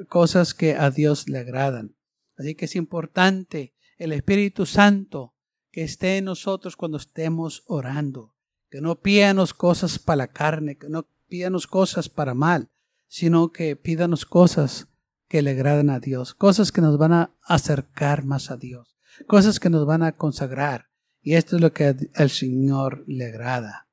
cosas 0.09 0.55
que 0.55 0.75
a 0.75 0.91
Dios 0.91 1.29
le 1.29 1.38
agradan. 1.38 1.97
Así 2.37 2.55
que 2.55 2.67
es 2.67 2.77
importante 2.77 3.75
el 3.97 4.12
Espíritu 4.12 4.65
Santo 4.65 5.35
que 5.73 5.83
esté 5.83 6.19
en 6.19 6.27
nosotros 6.27 6.77
cuando 6.77 6.99
estemos 6.99 7.65
orando. 7.67 8.35
Que 8.70 8.80
no 8.80 9.00
pídanos 9.00 9.54
cosas 9.54 9.98
para 9.98 10.16
la 10.16 10.28
carne, 10.28 10.76
que 10.76 10.88
no 10.88 11.08
pídanos 11.28 11.66
cosas 11.66 12.08
para 12.08 12.34
mal, 12.34 12.70
sino 13.06 13.52
que 13.52 13.76
pídanos 13.76 14.26
cosas 14.26 14.88
que 15.28 15.42
le 15.42 15.50
agradan 15.50 15.90
a 15.90 16.00
Dios, 16.00 16.34
cosas 16.34 16.72
que 16.72 16.80
nos 16.80 16.98
van 16.98 17.12
a 17.12 17.34
acercar 17.42 18.25
más 18.25 18.50
a 18.50 18.56
Dios, 18.56 18.96
cosas 19.26 19.60
que 19.60 19.70
nos 19.70 19.87
van 19.87 20.02
a 20.02 20.12
consagrar. 20.12 20.87
Y 21.20 21.34
esto 21.34 21.56
es 21.56 21.62
lo 21.62 21.72
que 21.72 21.94
al 22.14 22.30
Señor 22.30 23.04
le 23.06 23.26
agrada. 23.26 23.88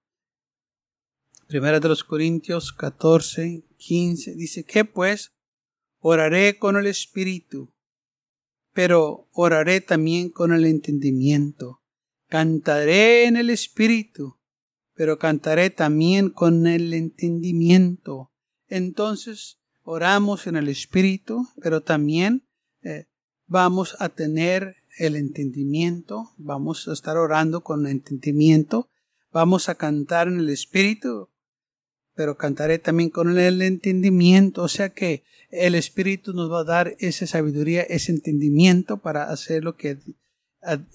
Primera 1.48 1.80
de 1.80 1.90
los 1.90 2.04
Corintios 2.04 2.74
14, 2.74 3.66
15 3.78 4.36
dice 4.36 4.64
que 4.64 4.86
pues 4.86 5.34
oraré 6.00 6.58
con 6.58 6.78
el 6.78 6.88
espíritu, 6.88 7.74
pero 8.74 9.28
oraré 9.32 9.82
también 9.82 10.30
con 10.30 10.54
el 10.54 10.66
entendimiento. 10.66 11.82
Cantaré 12.28 13.26
en 13.26 13.38
el 13.38 13.50
espíritu, 13.50 14.40
pero 14.96 15.20
cantaré 15.20 15.70
también 15.70 16.30
con 16.30 16.68
el 16.68 16.94
entendimiento. 16.94 18.32
Entonces 18.68 19.60
oramos 19.84 20.48
en 20.48 20.56
el 20.56 20.70
espíritu, 20.70 21.48
pero 21.62 21.82
también 21.82 22.48
eh, 22.82 23.06
vamos 23.46 23.96
a 24.00 24.10
tener 24.10 24.78
el 24.98 25.16
entendimiento, 25.18 26.32
vamos 26.38 26.88
a 26.88 26.94
estar 26.94 27.18
orando 27.18 27.62
con 27.62 27.86
entendimiento, 27.86 28.90
vamos 29.32 29.68
a 29.68 29.76
cantar 29.76 30.30
en 30.30 30.40
el 30.40 30.50
espíritu, 30.50 31.30
pero 32.16 32.38
cantaré 32.38 32.80
también 32.80 33.10
con 33.10 33.38
el 33.38 33.62
entendimiento, 33.62 34.64
o 34.64 34.70
sea 34.70 34.90
que 34.90 35.24
el 35.50 35.76
espíritu 35.76 36.34
nos 36.34 36.50
va 36.50 36.62
a 36.62 36.64
dar 36.64 36.96
esa 37.00 37.28
sabiduría, 37.28 37.82
ese 37.84 38.14
entendimiento 38.14 38.98
para 38.98 39.30
hacer 39.30 39.64
lo 39.64 39.76
que 39.76 40.00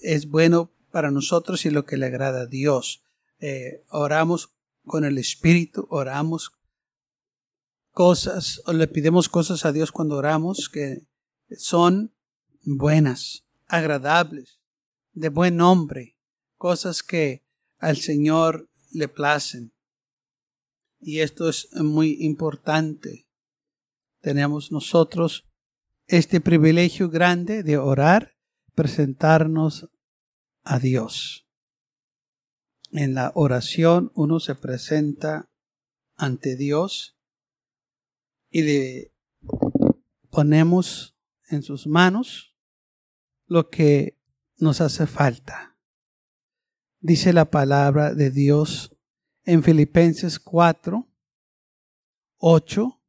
es 0.01 0.27
bueno 0.27 0.71
para 0.91 1.11
nosotros 1.11 1.65
y 1.65 1.69
lo 1.69 1.85
que 1.85 1.97
le 1.97 2.07
agrada 2.07 2.41
a 2.41 2.47
Dios. 2.47 3.03
Eh, 3.41 3.83
oramos 3.89 4.53
con 4.85 5.03
el 5.03 5.17
espíritu, 5.17 5.87
oramos 5.89 6.51
cosas, 7.91 8.61
o 8.65 8.73
le 8.73 8.87
pidemos 8.87 9.29
cosas 9.29 9.65
a 9.65 9.71
Dios 9.71 9.91
cuando 9.91 10.15
oramos 10.15 10.69
que 10.69 11.07
son 11.57 12.13
buenas, 12.63 13.43
agradables, 13.67 14.59
de 15.13 15.29
buen 15.29 15.57
nombre, 15.57 16.15
cosas 16.55 17.01
que 17.01 17.43
al 17.79 17.97
Señor 17.97 18.69
le 18.91 19.07
placen. 19.07 19.73
Y 20.99 21.19
esto 21.21 21.49
es 21.49 21.67
muy 21.73 22.17
importante. 22.19 23.27
Tenemos 24.19 24.71
nosotros 24.71 25.49
este 26.05 26.41
privilegio 26.41 27.09
grande 27.09 27.63
de 27.63 27.79
orar, 27.79 28.35
presentarnos 28.75 29.89
a 30.63 30.77
Dios. 30.77 31.47
En 32.93 33.13
la 33.13 33.31
oración 33.35 34.11
uno 34.15 34.39
se 34.39 34.53
presenta 34.55 35.49
ante 36.15 36.57
Dios 36.57 37.17
y 38.49 38.63
le 38.63 39.13
ponemos 40.29 41.17
en 41.49 41.63
sus 41.63 41.87
manos 41.87 42.55
lo 43.47 43.69
que 43.69 44.19
nos 44.57 44.81
hace 44.81 45.07
falta. 45.07 45.77
Dice 46.99 47.31
la 47.31 47.49
palabra 47.49 48.13
de 48.13 48.29
Dios 48.29 48.95
en 49.43 49.63
Filipenses 49.63 50.39
4, 50.39 51.07
8. 52.37 53.01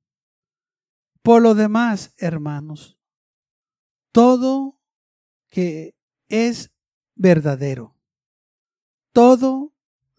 Por 1.23 1.43
lo 1.43 1.55
demás, 1.55 2.15
hermanos, 2.19 2.99
todo 4.13 4.81
que 5.49 5.97
es 6.29 6.71
verdadero, 7.15 7.97
todo 9.13 9.72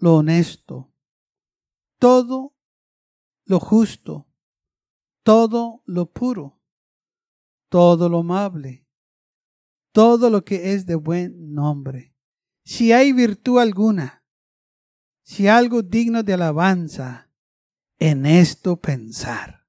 lo 0.03 0.15
honesto, 0.15 0.91
todo 1.98 2.53
lo 3.45 3.62
justo, 3.62 4.27
todo 5.24 5.81
lo 5.86 6.12
puro, 6.12 6.60
todo 7.69 8.10
lo 8.10 8.17
amable, 8.19 8.86
todo 9.93 10.29
lo 10.29 10.43
que 10.43 10.74
es 10.74 10.86
de 10.86 10.95
buen 10.95 11.53
nombre. 11.53 12.13
Si 12.65 12.91
hay 12.91 13.13
virtud 13.13 13.60
alguna, 13.60 14.25
si 15.22 15.48
algo 15.48 15.81
digno 15.81 16.22
de 16.22 16.33
alabanza, 16.33 17.29
en 17.98 18.25
esto 18.25 18.81
pensar. 18.81 19.66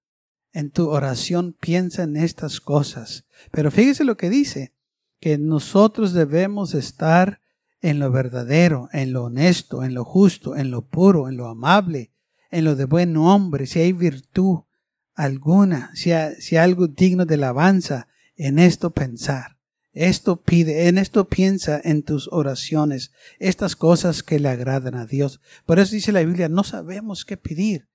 En 0.53 0.73
tu 0.73 0.89
oración 0.89 1.53
piensa 1.53 2.03
en 2.03 2.17
estas 2.17 2.61
cosas. 2.61 3.25
Pero 3.53 3.71
fíjese 3.71 4.03
lo 4.03 4.17
que 4.17 4.31
dice, 4.31 4.75
que 5.21 5.39
nosotros 5.39 6.13
debemos 6.13 6.75
estar 6.75 7.41
en 7.85 7.99
lo 7.99 8.11
verdadero, 8.11 8.89
en 8.95 9.13
lo 9.13 9.25
honesto, 9.25 9.85
en 9.85 9.93
lo 9.93 10.07
justo, 10.07 10.57
en 10.57 10.71
lo 10.71 10.87
puro, 10.87 11.29
en 11.29 11.37
lo 11.37 11.49
amable, 11.49 12.13
en 12.51 12.65
lo 12.65 12.77
de 12.77 12.87
buen 12.87 13.13
nombre, 13.13 13.67
si 13.67 13.79
hay 13.79 13.93
virtud, 13.93 14.61
alguna, 15.13 15.91
si, 15.95 16.11
si 16.39 16.57
algo 16.57 16.89
digno 16.89 17.27
de 17.27 17.35
alabanza, 17.35 18.09
en 18.37 18.59
esto 18.59 18.95
pensar. 18.95 19.59
Esto 19.93 20.41
pide, 20.41 20.89
en 20.89 20.97
esto 20.97 21.29
piensa 21.29 21.79
en 21.85 22.03
tus 22.03 22.27
oraciones, 22.33 23.13
estas 23.39 23.77
cosas 23.77 24.23
que 24.23 24.41
le 24.41 24.49
agradan 24.49 24.95
a 24.95 25.05
Dios. 25.05 25.43
Por 25.67 25.79
eso 25.79 25.95
dice 25.95 26.11
la 26.11 26.23
Biblia, 26.23 26.49
no 26.49 26.65
sabemos 26.65 27.27
qué 27.27 27.37
pedir. 27.37 27.91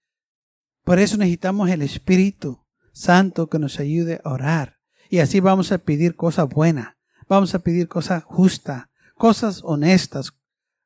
Por 0.83 0.99
eso 0.99 1.17
necesitamos 1.17 1.67
el 1.71 1.81
Espíritu 1.81 2.63
Santo 2.93 3.49
que 3.49 3.57
nos 3.57 3.79
ayude 3.79 4.21
a 4.23 4.29
orar. 4.29 4.77
Y 5.09 5.17
así 5.17 5.39
vamos 5.39 5.71
a 5.71 5.79
pedir 5.79 6.15
cosas 6.15 6.47
buenas, 6.47 6.95
vamos 7.27 7.55
a 7.55 7.59
pedir 7.59 7.87
cosas 7.87 8.23
justas, 8.23 8.88
cosas 9.19 9.59
honestas, 9.65 10.31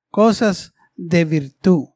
cosas 0.10 0.74
de 0.96 1.24
virtud, 1.24 1.90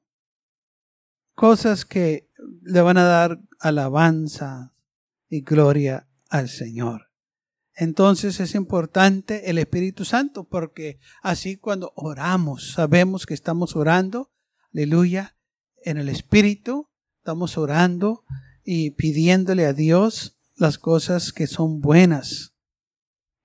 cosas 1.34 1.84
que 1.84 2.30
le 2.62 2.82
van 2.82 3.00
a 3.00 3.06
dar 3.06 3.42
alabanza 3.60 4.76
y 5.30 5.42
gloria 5.42 6.08
al 6.30 6.48
Señor. 6.48 7.10
Entonces 7.74 8.40
es 8.40 8.54
importante 8.54 9.50
el 9.50 9.58
Espíritu 9.58 10.06
Santo 10.06 10.44
porque 10.44 11.00
así 11.24 11.58
cuando 11.58 11.92
oramos, 11.96 12.72
sabemos 12.74 13.26
que 13.26 13.34
estamos 13.34 13.76
orando, 13.76 14.32
aleluya, 14.72 15.36
en 15.84 15.98
el 15.98 16.08
Espíritu, 16.08 16.88
estamos 17.18 17.58
orando 17.58 18.24
y 18.64 18.92
pidiéndole 18.92 19.66
a 19.66 19.74
Dios 19.74 20.38
las 20.56 20.78
cosas 20.78 21.34
que 21.34 21.48
son 21.48 21.82
buenas, 21.82 22.54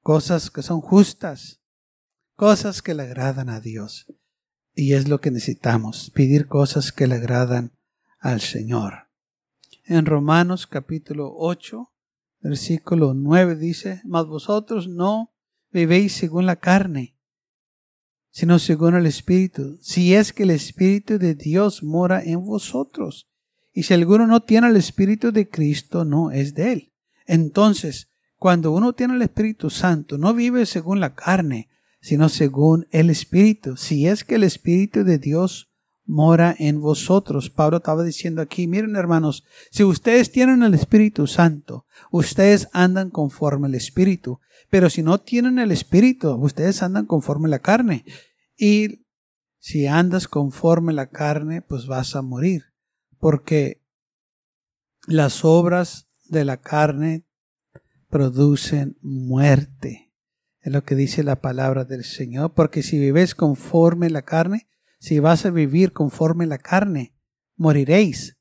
cosas 0.02 0.50
que 0.50 0.62
son 0.62 0.82
justas, 0.82 1.61
cosas 2.42 2.82
que 2.82 2.92
le 2.92 3.04
agradan 3.04 3.48
a 3.48 3.60
Dios. 3.60 4.12
Y 4.74 4.94
es 4.94 5.06
lo 5.06 5.20
que 5.20 5.30
necesitamos, 5.30 6.10
pedir 6.10 6.48
cosas 6.48 6.90
que 6.90 7.06
le 7.06 7.14
agradan 7.14 7.70
al 8.18 8.40
Señor 8.40 9.12
en 9.84 10.06
Romanos 10.06 10.66
capítulo 10.66 11.34
8, 11.36 11.88
versículo 12.40 13.14
9 13.14 13.54
dice, 13.54 14.02
mas 14.04 14.26
vosotros 14.26 14.88
no 14.88 15.32
vivéis 15.70 16.14
según 16.14 16.46
la 16.46 16.56
carne, 16.56 17.16
sino 18.32 18.58
según 18.58 18.96
el 18.96 19.06
Espíritu, 19.06 19.78
si 19.80 20.12
es 20.16 20.32
que 20.32 20.42
el 20.42 20.50
Espíritu 20.50 21.18
de 21.18 21.36
Dios 21.36 21.84
mora 21.84 22.24
en 22.24 22.44
vosotros. 22.44 23.30
Y 23.72 23.84
si 23.84 23.94
alguno 23.94 24.26
no 24.26 24.40
tiene 24.40 24.66
el 24.66 24.76
Espíritu 24.76 25.30
de 25.30 25.48
Cristo, 25.48 26.04
no 26.04 26.32
es 26.32 26.54
de 26.54 26.72
él. 26.72 26.92
Entonces, 27.24 28.10
cuando 28.36 28.72
uno 28.72 28.94
tiene 28.94 29.14
el 29.14 29.22
Espíritu 29.22 29.70
Santo, 29.70 30.18
no 30.18 30.34
vive 30.34 30.66
según 30.66 30.98
la 30.98 31.14
carne, 31.14 31.68
sino 32.02 32.28
según 32.28 32.86
el 32.90 33.08
Espíritu. 33.08 33.78
Si 33.78 34.06
es 34.06 34.24
que 34.24 34.34
el 34.34 34.44
Espíritu 34.44 35.04
de 35.04 35.18
Dios 35.18 35.72
mora 36.04 36.54
en 36.58 36.80
vosotros. 36.80 37.48
Pablo 37.48 37.78
estaba 37.78 38.02
diciendo 38.02 38.42
aquí, 38.42 38.66
miren 38.66 38.96
hermanos, 38.96 39.44
si 39.70 39.84
ustedes 39.84 40.30
tienen 40.30 40.62
el 40.62 40.74
Espíritu 40.74 41.26
Santo, 41.26 41.86
ustedes 42.10 42.68
andan 42.72 43.10
conforme 43.10 43.68
al 43.68 43.74
Espíritu, 43.74 44.40
pero 44.68 44.90
si 44.90 45.02
no 45.02 45.20
tienen 45.20 45.58
el 45.58 45.70
Espíritu, 45.70 46.32
ustedes 46.34 46.82
andan 46.82 47.06
conforme 47.06 47.48
la 47.48 47.60
carne. 47.60 48.04
Y 48.56 49.06
si 49.58 49.86
andas 49.86 50.28
conforme 50.28 50.92
la 50.92 51.08
carne, 51.08 51.62
pues 51.62 51.86
vas 51.86 52.16
a 52.16 52.22
morir, 52.22 52.64
porque 53.18 53.80
las 55.06 55.44
obras 55.44 56.08
de 56.28 56.44
la 56.44 56.56
carne 56.58 57.24
producen 58.08 58.98
muerte. 59.00 60.11
Es 60.62 60.72
lo 60.72 60.84
que 60.84 60.94
dice 60.94 61.24
la 61.24 61.40
palabra 61.40 61.84
del 61.84 62.04
Señor, 62.04 62.54
porque 62.54 62.84
si 62.84 62.98
vives 62.98 63.34
conforme 63.34 64.10
la 64.10 64.22
carne, 64.22 64.68
si 65.00 65.18
vas 65.18 65.44
a 65.44 65.50
vivir 65.50 65.92
conforme 65.92 66.46
la 66.46 66.58
carne, 66.58 67.14
moriréis. 67.56 68.38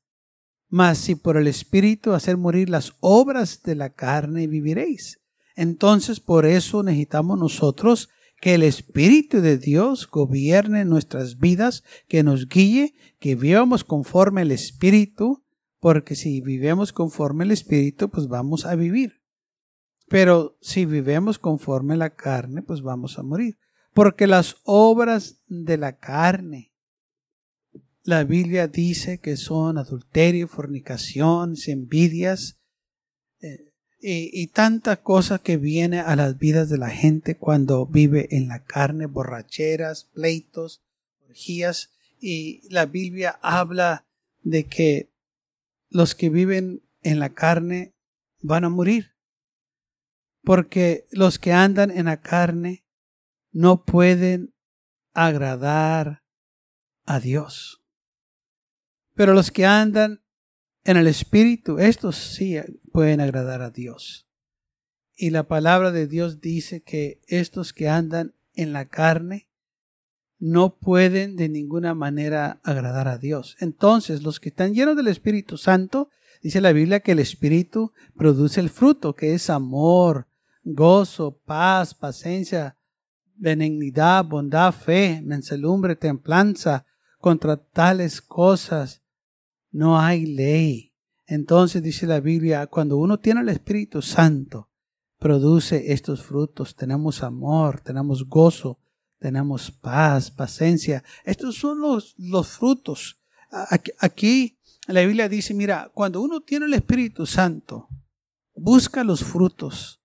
Mas 0.68 0.98
si 0.98 1.16
por 1.16 1.36
el 1.36 1.48
Espíritu 1.48 2.12
hacer 2.12 2.36
morir 2.36 2.70
las 2.70 2.94
obras 3.00 3.62
de 3.64 3.74
la 3.74 3.90
carne, 3.90 4.46
viviréis. 4.46 5.20
Entonces 5.56 6.20
por 6.20 6.46
eso 6.46 6.84
necesitamos 6.84 7.38
nosotros 7.38 8.08
que 8.40 8.54
el 8.54 8.62
Espíritu 8.62 9.40
de 9.40 9.58
Dios 9.58 10.08
gobierne 10.08 10.84
nuestras 10.84 11.38
vidas, 11.38 11.82
que 12.08 12.22
nos 12.22 12.48
guíe, 12.48 12.94
que 13.18 13.34
vivamos 13.34 13.82
conforme 13.82 14.42
el 14.42 14.52
Espíritu, 14.52 15.44
porque 15.80 16.14
si 16.14 16.40
vivemos 16.40 16.92
conforme 16.92 17.44
el 17.44 17.50
Espíritu, 17.50 18.10
pues 18.10 18.28
vamos 18.28 18.64
a 18.64 18.76
vivir. 18.76 19.21
Pero 20.08 20.56
si 20.60 20.84
vivemos 20.84 21.38
conforme 21.38 21.96
la 21.96 22.10
carne, 22.10 22.62
pues 22.62 22.82
vamos 22.82 23.18
a 23.18 23.22
morir. 23.22 23.56
Porque 23.94 24.26
las 24.26 24.56
obras 24.64 25.38
de 25.48 25.76
la 25.76 25.98
carne, 25.98 26.72
la 28.02 28.24
Biblia 28.24 28.68
dice 28.68 29.18
que 29.18 29.36
son 29.36 29.78
adulterio, 29.78 30.48
fornicación, 30.48 31.54
envidias 31.66 32.58
eh, 33.40 33.72
y, 34.00 34.30
y 34.32 34.46
tanta 34.48 34.96
cosa 34.96 35.38
que 35.38 35.56
viene 35.56 36.00
a 36.00 36.16
las 36.16 36.38
vidas 36.38 36.68
de 36.68 36.78
la 36.78 36.90
gente 36.90 37.36
cuando 37.36 37.86
vive 37.86 38.28
en 38.30 38.48
la 38.48 38.64
carne, 38.64 39.06
borracheras, 39.06 40.04
pleitos, 40.14 40.82
orgías. 41.28 41.90
Y 42.20 42.68
la 42.70 42.86
Biblia 42.86 43.38
habla 43.42 44.06
de 44.42 44.64
que 44.64 45.10
los 45.90 46.14
que 46.14 46.30
viven 46.30 46.82
en 47.02 47.18
la 47.18 47.30
carne 47.30 47.94
van 48.40 48.64
a 48.64 48.68
morir. 48.68 49.11
Porque 50.44 51.06
los 51.10 51.38
que 51.38 51.52
andan 51.52 51.90
en 51.90 52.06
la 52.06 52.20
carne 52.20 52.84
no 53.52 53.84
pueden 53.84 54.54
agradar 55.12 56.22
a 57.04 57.20
Dios. 57.20 57.82
Pero 59.14 59.34
los 59.34 59.50
que 59.50 59.66
andan 59.66 60.22
en 60.84 60.96
el 60.96 61.06
Espíritu, 61.06 61.78
estos 61.78 62.16
sí 62.16 62.56
pueden 62.92 63.20
agradar 63.20 63.62
a 63.62 63.70
Dios. 63.70 64.26
Y 65.14 65.30
la 65.30 65.44
palabra 65.44 65.92
de 65.92 66.06
Dios 66.06 66.40
dice 66.40 66.82
que 66.82 67.20
estos 67.26 67.72
que 67.72 67.88
andan 67.88 68.34
en 68.54 68.72
la 68.72 68.88
carne 68.88 69.48
no 70.38 70.76
pueden 70.76 71.36
de 71.36 71.48
ninguna 71.48 71.94
manera 71.94 72.60
agradar 72.64 73.06
a 73.06 73.18
Dios. 73.18 73.56
Entonces, 73.60 74.22
los 74.24 74.40
que 74.40 74.48
están 74.48 74.74
llenos 74.74 74.96
del 74.96 75.06
Espíritu 75.06 75.56
Santo, 75.56 76.10
dice 76.42 76.60
la 76.60 76.72
Biblia 76.72 77.00
que 77.00 77.12
el 77.12 77.20
Espíritu 77.20 77.92
produce 78.16 78.58
el 78.58 78.70
fruto, 78.70 79.14
que 79.14 79.34
es 79.34 79.50
amor, 79.50 80.26
gozo, 80.62 81.38
paz, 81.44 81.94
paciencia, 81.94 82.76
benignidad, 83.34 84.24
bondad, 84.24 84.72
fe, 84.72 85.20
menselumbre, 85.22 85.96
templanza. 85.96 86.86
Contra 87.18 87.56
tales 87.56 88.20
cosas 88.20 89.02
no 89.70 89.98
hay 89.98 90.26
ley. 90.26 90.92
Entonces 91.26 91.82
dice 91.82 92.06
la 92.06 92.20
Biblia, 92.20 92.66
cuando 92.66 92.96
uno 92.96 93.18
tiene 93.20 93.40
el 93.40 93.48
Espíritu 93.48 94.02
Santo, 94.02 94.70
produce 95.18 95.92
estos 95.92 96.22
frutos. 96.22 96.74
Tenemos 96.74 97.22
amor, 97.22 97.80
tenemos 97.80 98.28
gozo, 98.28 98.80
tenemos 99.18 99.70
paz, 99.70 100.30
paciencia. 100.30 101.04
Estos 101.24 101.56
son 101.56 101.80
los, 101.80 102.14
los 102.18 102.48
frutos. 102.48 103.22
Aquí, 103.50 103.92
aquí 104.00 104.58
la 104.88 105.02
Biblia 105.02 105.28
dice, 105.28 105.54
mira, 105.54 105.92
cuando 105.94 106.20
uno 106.20 106.40
tiene 106.40 106.66
el 106.66 106.74
Espíritu 106.74 107.24
Santo, 107.24 107.88
busca 108.56 109.04
los 109.04 109.22
frutos. 109.22 110.01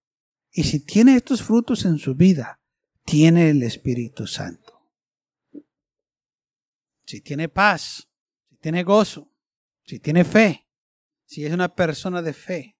Y 0.58 0.64
si 0.64 0.80
tiene 0.80 1.16
estos 1.16 1.44
frutos 1.44 1.86
en 1.86 2.00
su 2.00 2.16
vida, 2.16 2.60
tiene 3.06 3.52
el 3.52 3.62
Espíritu 3.62 4.26
Santo. 4.26 4.90
Si 7.06 7.22
tiene 7.22 7.48
paz, 7.48 8.10
si 8.50 8.56
tiene 8.56 8.82
gozo, 8.82 9.32
si 9.86 10.00
tiene 10.00 10.24
fe, 10.24 10.68
si 11.26 11.46
es 11.46 11.54
una 11.54 11.76
persona 11.76 12.24
de 12.24 12.34
fe, 12.34 12.76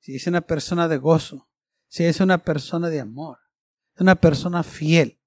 si 0.00 0.16
es 0.16 0.26
una 0.26 0.40
persona 0.40 0.88
de 0.88 0.96
gozo, 0.96 1.48
si 1.86 2.02
es 2.02 2.18
una 2.18 2.38
persona 2.38 2.88
de 2.88 2.98
amor, 2.98 3.38
una 4.00 4.16
persona 4.16 4.64
fiel. 4.64 5.20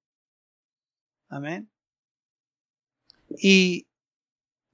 Amén. 1.28 1.72
Y 3.38 3.88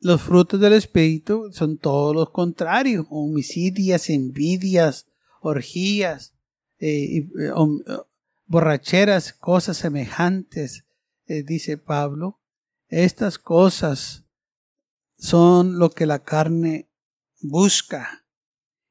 los 0.01 0.21
frutos 0.23 0.59
del 0.59 0.73
Espíritu 0.73 1.53
son 1.53 1.79
todos 1.79 2.17
los 2.17 2.31
contrarios, 2.31 3.07
homicidias, 3.11 4.11
envidias, 4.11 5.07
orgías, 5.41 6.35
eh, 6.85 7.18
eh, 7.18 7.29
eh, 7.38 7.99
borracheras, 8.47 9.33
cosas 9.33 9.77
semejantes, 9.77 10.85
dice 11.27 11.79
Pablo. 11.79 12.42
Estas 12.88 13.38
cosas 13.38 14.25
son 15.16 15.79
lo 15.79 15.90
que 15.90 16.07
la 16.07 16.25
carne 16.25 16.90
busca 17.40 18.27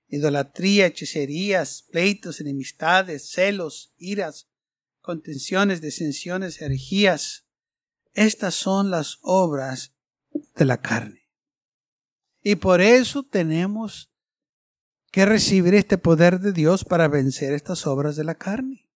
idolatría, 0.08 0.88
hechicerías, 0.88 1.84
pleitos, 1.92 2.40
enemistades, 2.40 3.30
celos, 3.30 3.94
iras, 3.98 4.50
contenciones, 5.02 5.82
disensiones, 5.82 6.62
herejías. 6.62 7.46
Estas 8.14 8.56
son 8.56 8.90
las 8.90 9.20
obras 9.22 9.94
de 10.56 10.64
la 10.64 10.82
carne. 10.82 11.30
Y 12.42 12.56
por 12.56 12.80
eso 12.80 13.24
tenemos 13.24 14.11
que 15.12 15.26
recibir 15.26 15.76
este 15.76 15.98
poder 15.98 16.40
de 16.40 16.54
Dios 16.54 16.86
para 16.86 17.10
vencer 17.10 17.54
estas 17.54 17.86
obras 17.86 18.16
de 18.16 18.24
la 18.24 18.36
carne. 18.36 18.90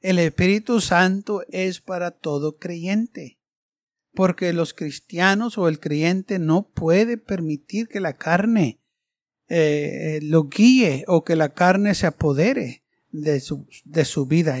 El 0.00 0.18
Espíritu 0.18 0.80
Santo 0.80 1.42
es 1.48 1.80
para 1.80 2.10
todo 2.10 2.58
creyente, 2.58 3.38
porque 4.12 4.52
los 4.52 4.74
cristianos 4.74 5.56
o 5.56 5.68
el 5.68 5.80
creyente 5.80 6.38
no 6.38 6.68
puede 6.68 7.16
permitir 7.16 7.88
que 7.88 8.00
la 8.00 8.16
carne 8.16 8.80
eh, 9.48 10.18
lo 10.22 10.48
guíe 10.48 11.04
o 11.06 11.24
que 11.24 11.36
la 11.36 11.54
carne 11.54 11.94
se 11.94 12.06
apodere 12.06 12.84
de 13.10 13.40
su, 13.40 13.68
de 13.84 14.04
su 14.04 14.26
vida. 14.26 14.58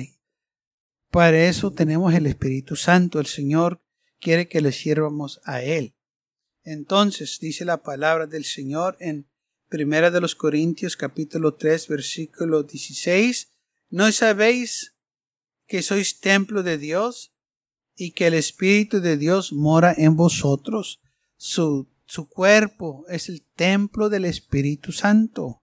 Para 1.10 1.44
eso 1.48 1.72
tenemos 1.72 2.14
el 2.14 2.26
Espíritu 2.26 2.76
Santo. 2.76 3.18
El 3.18 3.26
Señor 3.26 3.82
quiere 4.20 4.48
que 4.48 4.60
le 4.60 4.72
sirvamos 4.72 5.40
a 5.44 5.62
Él. 5.62 5.96
Entonces 6.62 7.38
dice 7.40 7.64
la 7.64 7.82
palabra 7.82 8.26
del 8.26 8.44
Señor 8.44 8.96
en 9.00 9.28
Primera 9.68 10.10
de 10.10 10.20
los 10.20 10.34
Corintios 10.34 10.96
capítulo 10.96 11.54
3 11.54 11.88
versículo 11.88 12.62
16. 12.62 13.52
¿No 13.90 14.10
sabéis 14.12 14.94
que 15.66 15.82
sois 15.82 16.20
templo 16.20 16.62
de 16.62 16.78
Dios 16.78 17.32
y 17.96 18.12
que 18.12 18.28
el 18.28 18.34
Espíritu 18.34 19.00
de 19.00 19.16
Dios 19.16 19.52
mora 19.52 19.94
en 19.96 20.16
vosotros? 20.16 21.00
Su 21.36 21.88
su 22.06 22.28
cuerpo 22.28 23.04
es 23.08 23.28
el 23.28 23.42
templo 23.42 24.08
del 24.08 24.24
Espíritu 24.24 24.92
Santo. 24.92 25.62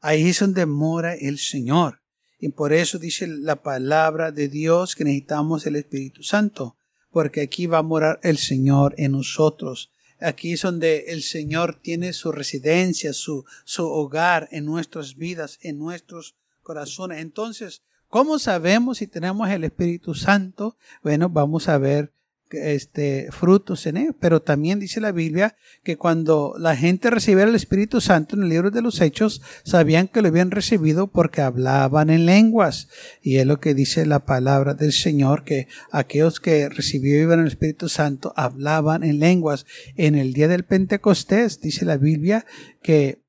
Ahí 0.00 0.28
es 0.28 0.40
donde 0.40 0.66
mora 0.66 1.14
el 1.14 1.38
Señor. 1.38 2.02
Y 2.40 2.48
por 2.48 2.72
eso 2.72 2.98
dice 2.98 3.28
la 3.28 3.62
palabra 3.62 4.32
de 4.32 4.48
Dios 4.48 4.96
que 4.96 5.04
necesitamos 5.04 5.64
el 5.66 5.76
Espíritu 5.76 6.24
Santo, 6.24 6.76
porque 7.10 7.40
aquí 7.40 7.66
va 7.66 7.78
a 7.78 7.82
morar 7.82 8.18
el 8.24 8.36
Señor 8.36 8.94
en 8.98 9.12
nosotros. 9.12 9.92
Aquí 10.20 10.54
es 10.54 10.62
donde 10.62 11.06
el 11.08 11.22
Señor 11.22 11.78
tiene 11.80 12.12
su 12.12 12.32
residencia, 12.32 13.12
su, 13.12 13.44
su 13.64 13.86
hogar 13.86 14.48
en 14.50 14.64
nuestras 14.64 15.16
vidas, 15.16 15.58
en 15.62 15.78
nuestros 15.78 16.34
corazones. 16.62 17.20
Entonces, 17.20 17.82
¿cómo 18.08 18.38
sabemos 18.38 18.98
si 18.98 19.06
tenemos 19.06 19.48
el 19.50 19.64
Espíritu 19.64 20.14
Santo? 20.14 20.76
Bueno, 21.02 21.28
vamos 21.28 21.68
a 21.68 21.78
ver 21.78 22.12
este, 22.50 23.28
frutos 23.30 23.86
en 23.86 23.96
él. 23.96 24.14
Pero 24.18 24.42
también 24.42 24.78
dice 24.78 25.00
la 25.00 25.12
Biblia 25.12 25.56
que 25.82 25.96
cuando 25.96 26.54
la 26.58 26.76
gente 26.76 27.10
recibiera 27.10 27.48
el 27.48 27.56
Espíritu 27.56 28.00
Santo 28.00 28.36
en 28.36 28.42
el 28.42 28.48
libro 28.48 28.70
de 28.70 28.82
los 28.82 29.00
Hechos, 29.00 29.42
sabían 29.64 30.08
que 30.08 30.22
lo 30.22 30.28
habían 30.28 30.50
recibido 30.50 31.08
porque 31.08 31.42
hablaban 31.42 32.10
en 32.10 32.26
lenguas. 32.26 32.88
Y 33.22 33.36
es 33.36 33.46
lo 33.46 33.60
que 33.60 33.74
dice 33.74 34.06
la 34.06 34.24
palabra 34.24 34.74
del 34.74 34.92
Señor, 34.92 35.44
que 35.44 35.68
aquellos 35.90 36.40
que 36.40 36.68
recibieron 36.68 37.40
el 37.40 37.48
Espíritu 37.48 37.88
Santo 37.88 38.32
hablaban 38.36 39.02
en 39.02 39.18
lenguas. 39.18 39.66
En 39.96 40.14
el 40.14 40.32
día 40.32 40.48
del 40.48 40.64
Pentecostés, 40.64 41.60
dice 41.60 41.84
la 41.84 41.96
Biblia, 41.96 42.46
que 42.82 43.22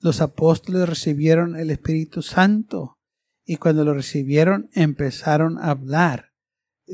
los 0.00 0.20
apóstoles 0.20 0.88
recibieron 0.88 1.56
el 1.56 1.70
Espíritu 1.70 2.22
Santo. 2.22 2.96
Y 3.44 3.56
cuando 3.56 3.84
lo 3.84 3.94
recibieron, 3.94 4.70
empezaron 4.74 5.58
a 5.58 5.70
hablar 5.70 6.29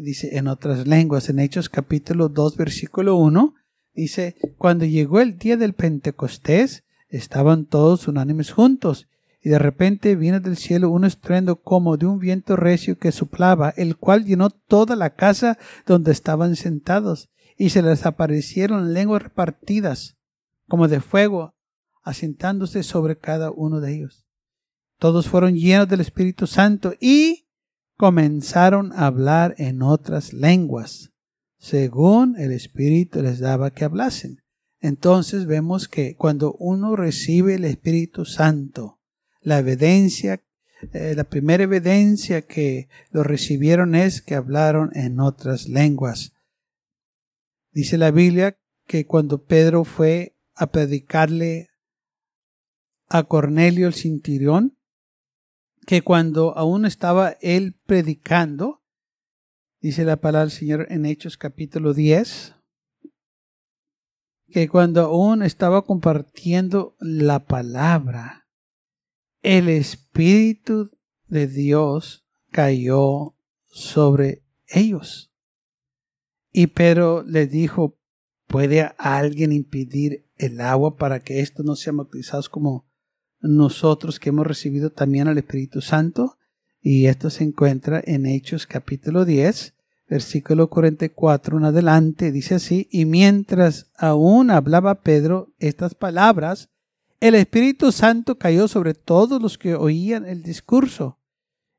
dice 0.00 0.36
en 0.36 0.48
otras 0.48 0.86
lenguas, 0.86 1.28
en 1.28 1.38
Hechos 1.38 1.68
capítulo 1.68 2.28
2, 2.28 2.56
versículo 2.56 3.16
1, 3.16 3.54
dice, 3.94 4.36
cuando 4.58 4.84
llegó 4.84 5.20
el 5.20 5.38
día 5.38 5.56
del 5.56 5.72
Pentecostés, 5.72 6.84
estaban 7.08 7.66
todos 7.66 8.08
unánimes 8.08 8.50
juntos, 8.50 9.08
y 9.42 9.48
de 9.48 9.58
repente 9.58 10.16
vino 10.16 10.40
del 10.40 10.56
cielo 10.56 10.90
un 10.90 11.04
estruendo 11.04 11.62
como 11.62 11.96
de 11.96 12.06
un 12.06 12.18
viento 12.18 12.56
recio 12.56 12.98
que 12.98 13.12
soplaba, 13.12 13.70
el 13.76 13.96
cual 13.96 14.24
llenó 14.24 14.50
toda 14.50 14.96
la 14.96 15.10
casa 15.10 15.58
donde 15.86 16.12
estaban 16.12 16.56
sentados, 16.56 17.30
y 17.56 17.70
se 17.70 17.82
les 17.82 18.04
aparecieron 18.06 18.92
lenguas 18.92 19.22
repartidas, 19.22 20.16
como 20.68 20.88
de 20.88 21.00
fuego, 21.00 21.54
asentándose 22.02 22.82
sobre 22.82 23.18
cada 23.18 23.50
uno 23.50 23.80
de 23.80 23.94
ellos. 23.94 24.26
Todos 24.98 25.28
fueron 25.28 25.54
llenos 25.54 25.88
del 25.88 26.00
Espíritu 26.00 26.46
Santo 26.46 26.94
y 27.00 27.45
comenzaron 27.96 28.92
a 28.92 29.06
hablar 29.06 29.54
en 29.58 29.82
otras 29.82 30.32
lenguas, 30.32 31.12
según 31.58 32.36
el 32.38 32.52
Espíritu 32.52 33.22
les 33.22 33.38
daba 33.38 33.70
que 33.70 33.84
hablasen. 33.84 34.42
Entonces 34.80 35.46
vemos 35.46 35.88
que 35.88 36.14
cuando 36.16 36.52
uno 36.58 36.96
recibe 36.96 37.54
el 37.54 37.64
Espíritu 37.64 38.24
Santo, 38.24 39.00
la 39.40 39.58
evidencia, 39.58 40.42
eh, 40.92 41.14
la 41.16 41.24
primera 41.24 41.64
evidencia 41.64 42.42
que 42.42 42.88
lo 43.10 43.22
recibieron 43.22 43.94
es 43.94 44.20
que 44.20 44.34
hablaron 44.34 44.90
en 44.94 45.18
otras 45.18 45.68
lenguas. 45.68 46.32
Dice 47.72 47.96
la 47.96 48.10
Biblia 48.10 48.58
que 48.86 49.06
cuando 49.06 49.44
Pedro 49.44 49.84
fue 49.84 50.36
a 50.54 50.66
predicarle 50.68 51.68
a 53.08 53.24
Cornelio 53.24 53.86
el 53.86 53.94
cinturión, 53.94 54.75
que 55.86 56.02
cuando 56.02 56.56
aún 56.58 56.84
estaba 56.84 57.36
él 57.40 57.78
predicando, 57.86 58.82
dice 59.80 60.04
la 60.04 60.20
palabra 60.20 60.46
del 60.46 60.50
Señor 60.50 60.86
en 60.90 61.06
Hechos 61.06 61.38
capítulo 61.38 61.94
10, 61.94 62.54
que 64.48 64.68
cuando 64.68 65.02
aún 65.02 65.42
estaba 65.42 65.82
compartiendo 65.82 66.96
la 66.98 67.46
palabra, 67.46 68.48
el 69.42 69.68
Espíritu 69.68 70.90
de 71.28 71.46
Dios 71.46 72.26
cayó 72.50 73.36
sobre 73.66 74.44
ellos. 74.66 75.32
Y 76.50 76.66
Pedro 76.68 77.22
le 77.22 77.46
dijo, 77.46 77.96
¿Puede 78.46 78.92
alguien 78.96 79.50
impedir 79.50 80.30
el 80.36 80.60
agua 80.60 80.96
para 80.96 81.20
que 81.20 81.40
estos 81.40 81.66
no 81.66 81.74
sean 81.74 81.96
bautizados 81.96 82.48
como 82.48 82.88
nosotros 83.40 84.18
que 84.18 84.30
hemos 84.30 84.46
recibido 84.46 84.90
también 84.90 85.28
al 85.28 85.38
Espíritu 85.38 85.80
Santo? 85.80 86.38
Y 86.80 87.06
esto 87.06 87.30
se 87.30 87.44
encuentra 87.44 88.02
en 88.04 88.26
Hechos 88.26 88.66
capítulo 88.66 89.24
10, 89.24 89.74
versículo 90.08 90.68
44 90.68 91.58
en 91.58 91.64
adelante. 91.64 92.32
Dice 92.32 92.56
así, 92.56 92.88
y 92.90 93.04
mientras 93.04 93.90
aún 93.96 94.50
hablaba 94.50 95.02
Pedro 95.02 95.52
estas 95.58 95.94
palabras, 95.94 96.70
el 97.20 97.34
Espíritu 97.34 97.92
Santo 97.92 98.38
cayó 98.38 98.68
sobre 98.68 98.94
todos 98.94 99.40
los 99.40 99.58
que 99.58 99.74
oían 99.74 100.26
el 100.26 100.42
discurso. 100.42 101.18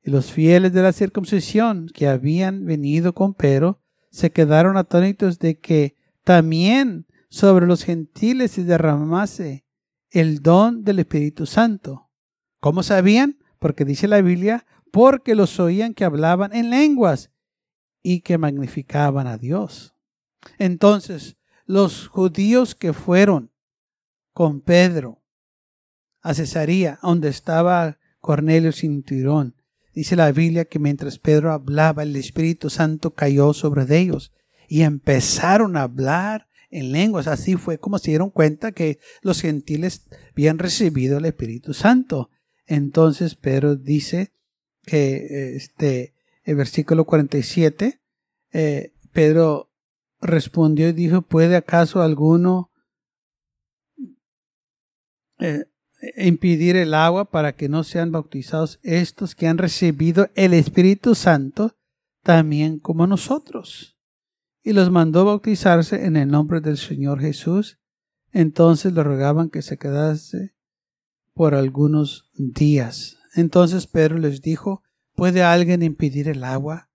Y 0.04 0.10
los 0.10 0.32
fieles 0.32 0.74
de 0.74 0.82
la 0.82 0.94
circuncisión 0.94 1.90
que 1.94 2.08
habían 2.08 2.66
venido 2.66 3.14
con 3.14 3.34
Pedro 3.34 3.82
se 4.10 4.32
quedaron 4.32 4.78
atónitos 4.78 5.38
de 5.40 5.60
que 5.60 5.96
también 6.24 7.06
sobre 7.30 7.68
los 7.68 7.84
gentiles 7.84 8.52
se 8.52 8.64
derramase 8.64 9.67
el 10.12 10.42
don 10.42 10.84
del 10.84 11.00
Espíritu 11.00 11.46
Santo. 11.46 12.10
¿Cómo 12.60 12.84
sabían? 12.84 13.38
Porque 13.60 13.86
dice 13.86 14.08
la 14.08 14.22
Biblia, 14.22 14.66
porque 14.92 15.36
los 15.36 15.60
oían 15.60 15.94
que 15.94 16.06
hablaban 16.06 16.54
en 16.54 16.70
lenguas 16.70 17.32
y 18.02 18.22
que 18.22 18.38
magnificaban 18.38 19.28
a 19.28 19.38
Dios. 19.38 19.96
Entonces, 20.58 21.38
los 21.66 22.08
judíos 22.08 22.76
que 22.76 22.94
fueron 22.94 23.52
con 24.34 24.62
Pedro 24.62 25.22
a 26.22 26.34
Cesarea, 26.34 27.00
donde 27.02 27.30
estaba 27.30 27.98
Cornelio 28.20 28.72
Cinturón, 28.72 29.56
dice 29.94 30.16
la 30.16 30.32
Biblia 30.32 30.66
que 30.66 30.80
mientras 30.80 31.20
Pedro 31.20 31.52
hablaba, 31.52 32.04
el 32.04 32.16
Espíritu 32.16 32.70
Santo 32.70 33.14
cayó 33.14 33.54
sobre 33.54 33.84
ellos 33.98 34.32
y 34.68 34.84
empezaron 34.84 35.76
a 35.76 35.84
hablar 35.84 36.48
en 36.70 36.92
lenguas. 36.92 37.28
Así 37.28 37.56
fue 37.56 37.80
como 37.80 38.00
se 38.00 38.12
dieron 38.12 38.30
cuenta 38.30 38.72
que 38.72 39.00
los 39.22 39.42
gentiles 39.42 40.08
habían 40.32 40.60
recibido 40.60 41.18
el 41.18 41.26
Espíritu 41.26 41.74
Santo. 41.74 42.30
Entonces 42.66 43.36
Pedro 43.36 43.76
dice 43.76 44.34
que 44.84 45.56
este, 45.56 46.14
el 46.44 46.56
versículo 46.56 47.06
47, 47.06 48.02
eh, 48.54 48.94
Pedro 49.12 49.72
respondió 50.22 50.90
y 50.90 50.94
dijo, 50.94 51.22
¿puede 51.22 51.56
acaso 51.56 52.02
alguno 52.02 52.72
eh, 55.40 55.66
impedir 56.18 56.76
el 56.76 56.94
agua 56.94 57.30
para 57.30 57.56
que 57.56 57.70
no 57.70 57.84
sean 57.84 58.12
bautizados 58.12 58.80
estos 58.84 59.36
que 59.36 59.48
han 59.48 59.58
recibido 59.58 60.30
el 60.36 60.54
Espíritu 60.54 61.16
Santo 61.16 61.76
también 62.24 62.80
como 62.80 63.08
nosotros? 63.08 63.97
Y 64.68 64.74
los 64.74 64.92
mandó 64.92 65.24
bautizarse 65.24 66.08
en 66.08 66.18
el 66.18 66.28
nombre 66.28 66.60
del 66.60 66.78
Señor 66.78 67.22
Jesús. 67.22 67.80
Entonces 68.34 68.92
le 68.92 69.02
rogaban 69.02 69.50
que 69.50 69.62
se 69.62 69.78
quedase 69.78 70.56
por 71.34 71.56
algunos 71.56 72.30
días. 72.36 73.16
Entonces 73.34 73.88
Pedro 73.88 74.18
les 74.18 74.42
dijo, 74.42 74.84
¿puede 75.16 75.42
alguien 75.42 75.84
impedir 75.84 76.28
el 76.28 76.44
agua? 76.44 76.90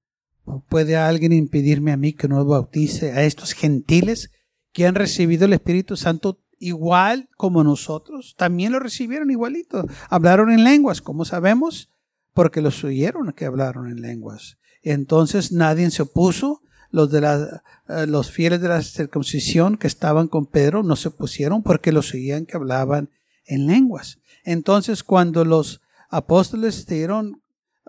¿Puede 0.69 0.99
alguien 0.99 1.33
impedirme 1.33 1.93
a 1.93 1.97
mí 1.97 2.13
que 2.13 2.29
no 2.29 2.45
bautice 2.45 3.13
a 3.13 3.23
estos 3.25 3.55
gentiles 3.55 4.31
que 4.73 4.87
han 4.87 4.95
recibido 4.95 5.47
el 5.47 5.55
Espíritu 5.55 5.97
Santo 5.97 6.43
igual 6.59 7.31
como 7.39 7.65
nosotros? 7.65 8.35
También 8.37 8.73
lo 8.73 8.81
recibieron 8.81 9.31
igualito. 9.31 9.87
Hablaron 10.11 10.53
en 10.53 10.63
lenguas, 10.63 11.01
¿cómo 11.01 11.25
sabemos? 11.25 11.91
Porque 12.35 12.61
los 12.61 12.85
oyeron 12.85 13.33
que 13.33 13.47
hablaron 13.47 13.91
en 13.91 14.03
lenguas. 14.03 14.59
Entonces 14.83 15.53
nadie 15.53 15.91
se 15.91 16.03
opuso. 16.03 16.61
Los, 16.93 17.11
de 17.11 17.21
la, 17.23 17.63
eh, 17.89 18.07
los 18.07 18.31
fieles 18.31 18.61
de 18.61 18.69
la 18.69 18.83
circuncisión 18.83 19.77
que 19.77 19.87
estaban 19.87 20.29
con 20.29 20.47
Pedro 20.47 20.83
no 20.83 20.95
se 20.95 21.09
opusieron 21.09 21.63
porque 21.63 21.91
los 21.91 22.15
oían 22.15 22.47
que 22.47 22.57
hablaban 22.57 23.11
en 23.47 23.67
lenguas. 23.67 24.19
Entonces 24.45 25.03
cuando 25.03 25.45
los 25.45 25.81
apóstoles 26.11 26.85
se 26.87 26.95
dieron 26.95 27.43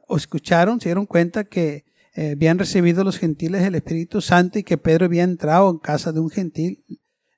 o 0.08 0.18
escucharon, 0.18 0.80
se 0.80 0.90
dieron 0.90 1.06
cuenta 1.06 1.44
que 1.44 1.86
eh, 2.16 2.32
habían 2.32 2.60
recibido 2.60 3.04
los 3.04 3.18
gentiles 3.18 3.64
el 3.64 3.76
Espíritu 3.76 4.22
Santo 4.22 4.60
y 4.60 4.64
que 4.64 4.78
Pedro 4.78 5.06
había 5.06 5.24
entrado 5.24 5.70
en 5.70 5.80
casa 5.80 6.12
de 6.12 6.20
un 6.20 6.30
gentil. 6.30 6.84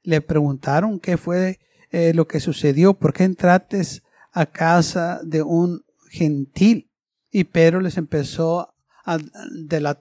Le 0.04 0.22
preguntaron 0.22 1.00
qué 1.00 1.18
fue 1.18 1.60
eh, 1.92 2.14
lo 2.14 2.28
que 2.28 2.40
sucedió, 2.40 2.94
por 2.94 3.14
qué 3.14 3.24
entrates 3.24 4.04
a 4.32 4.46
casa 4.46 5.22
de 5.24 5.42
un 5.42 5.84
gentil. 6.10 6.92
Y 7.32 7.46
Pedro 7.46 7.80
les 7.80 7.98
empezó 7.98 8.74
a, 9.06 9.16
a, 9.16 9.98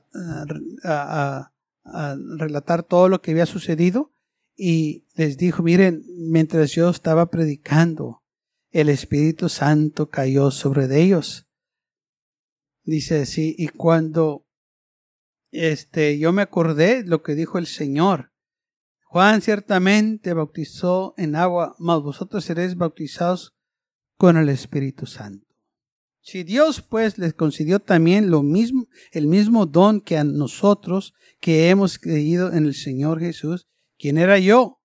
a 0.85 1.53
relatar 2.38 2.83
todo 2.83 3.09
lo 3.09 3.20
que 3.20 3.33
había 3.33 3.47
sucedido 3.47 4.12
y 4.57 5.07
les 5.14 5.37
dijo, 5.37 5.62
miren, 5.62 6.05
mientras 6.31 6.73
yo 6.73 6.88
estaba 6.90 7.31
predicando, 7.31 8.23
el 8.70 8.88
Espíritu 8.88 9.49
Santo 9.49 10.09
cayó 10.09 10.51
sobre 10.51 10.85
ellos. 11.01 11.47
Dice 12.85 13.23
así, 13.23 13.55
y 13.59 13.68
cuando 13.68 14.47
este, 15.51 16.18
yo 16.18 16.33
me 16.33 16.42
acordé 16.42 17.05
lo 17.05 17.23
que 17.23 17.35
dijo 17.35 17.59
el 17.59 17.66
Señor, 17.66 18.33
Juan 19.05 19.42
ciertamente 19.42 20.35
bautizó 20.35 21.14
en 21.16 21.37
agua, 21.37 21.77
mas 21.79 22.03
vosotros 22.03 22.44
seréis 22.44 22.77
bautizados 22.77 23.55
con 24.16 24.37
el 24.37 24.49
Espíritu 24.49 25.07
Santo. 25.07 25.54
Si 26.25 26.43
Dios 26.43 26.81
pues 26.81 27.19
les 27.19 27.35
concedió 27.35 27.81
también 27.81 28.31
lo 28.31 28.43
mismo, 28.43 28.89
el 29.13 29.27
mismo 29.27 29.67
don 29.67 30.01
que 30.01 30.17
a 30.17 30.25
nosotros 30.25 31.13
que 31.39 31.69
hemos 31.69 31.99
creído 31.99 32.53
en 32.53 32.65
el 32.65 32.75
Señor 32.75 33.21
Jesús, 33.21 33.69
¿quién 33.99 34.17
era 34.17 34.39
yo 34.39 34.81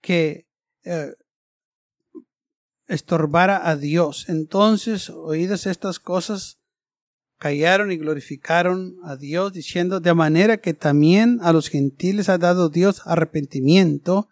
que 0.00 0.48
eh, 0.84 1.12
estorbara 2.92 3.68
a 3.68 3.76
Dios. 3.76 4.28
Entonces, 4.28 5.10
oídas 5.10 5.66
estas 5.66 5.98
cosas, 5.98 6.58
callaron 7.38 7.90
y 7.90 7.96
glorificaron 7.96 8.96
a 9.04 9.16
Dios, 9.16 9.52
diciendo, 9.52 10.00
de 10.00 10.14
manera 10.14 10.58
que 10.58 10.74
también 10.74 11.38
a 11.42 11.52
los 11.52 11.68
gentiles 11.68 12.28
ha 12.28 12.38
dado 12.38 12.68
Dios 12.68 13.02
arrepentimiento 13.04 14.28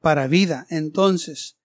para 0.00 0.26
vida. 0.26 0.66
Entonces, 0.70 1.58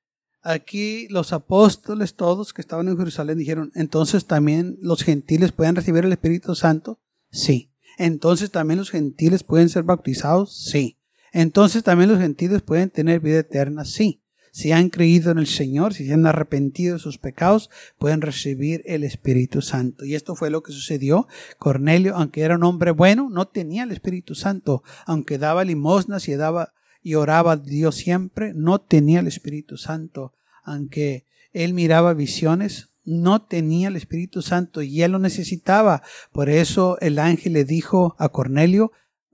aquí 0.48 1.08
los 1.10 1.34
apóstoles 1.34 2.16
todos 2.16 2.54
que 2.54 2.62
estaban 2.62 2.88
en 2.88 2.98
Jerusalén 2.98 3.38
dijeron, 3.38 3.72
entonces 3.76 4.26
también 4.26 4.78
los 4.82 5.04
gentiles 5.04 5.52
pueden 5.52 5.76
recibir 5.76 6.06
el 6.06 6.12
Espíritu 6.12 6.56
Santo. 6.56 7.00
Sí. 7.32 7.72
Entonces 7.98 8.52
también 8.52 8.80
los 8.80 8.90
gentiles 8.90 9.44
pueden 9.44 9.70
ser 9.70 9.84
bautizados. 9.84 10.66
Sí. 10.72 10.98
Entonces 11.34 11.84
también 11.84 12.10
los 12.10 12.20
gentiles 12.20 12.62
pueden 12.62 12.90
tener 12.90 13.20
vida 13.20 13.40
eterna. 13.40 13.86
Sí 13.86 14.22
si 14.58 14.72
han 14.72 14.90
creído 14.90 15.30
en 15.30 15.38
el 15.38 15.46
Señor, 15.46 15.94
si 15.94 16.08
se 16.08 16.14
han 16.14 16.26
arrepentido 16.26 16.96
de 16.96 17.00
sus 17.00 17.20
pecados, 17.20 17.70
pueden 18.00 18.22
recibir 18.22 18.82
el 18.88 19.04
Espíritu 19.04 19.62
Santo. 19.62 20.04
Y 20.04 20.16
esto 20.16 20.36
fue 20.36 20.50
lo 20.50 20.64
que 20.64 20.72
sucedió. 20.72 21.28
Cornelio, 21.60 22.16
aunque 22.16 22.42
era 22.42 22.56
un 22.56 22.64
hombre 22.64 22.90
bueno, 22.90 23.30
no 23.30 23.48
tenía 23.48 23.84
el 23.84 23.92
Espíritu 23.92 24.34
Santo. 24.34 24.82
Aunque 25.06 25.38
daba 25.38 25.64
limosnas 25.64 26.28
y 26.28 26.36
daba 26.36 26.74
y 27.02 27.16
oraba 27.16 27.54
a 27.54 27.58
Dios 27.58 27.96
siempre, 27.96 28.54
no 28.54 28.80
tenía 28.80 29.20
el 29.20 29.28
Espíritu 29.28 29.78
Santo. 29.78 30.34
Aunque 30.64 31.26
él 31.54 31.74
miraba 31.74 32.14
visiones, 32.14 32.90
no 33.06 33.46
tenía 33.46 33.88
el 33.88 33.96
Espíritu 33.96 34.42
Santo 34.42 34.82
y 34.82 35.02
él 35.02 35.14
lo 35.14 35.20
necesitaba. 35.20 36.04
Por 36.32 36.50
eso 36.50 37.00
el 37.00 37.20
ángel 37.20 37.54
le 37.54 37.64
dijo 37.64 38.16
a 38.20 38.30
Cornelio, 38.30 38.92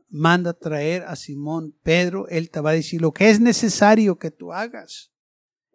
manda 0.10 0.54
traer 0.54 1.04
a 1.04 1.16
Simón 1.16 1.74
Pedro, 1.82 2.28
él 2.30 2.52
te 2.52 2.60
va 2.60 2.70
a 2.70 2.74
decir 2.74 3.02
lo 3.02 3.12
que 3.12 3.32
es 3.32 3.40
necesario 3.40 4.20
que 4.20 4.30
tú 4.30 4.54
hagas 4.54 5.12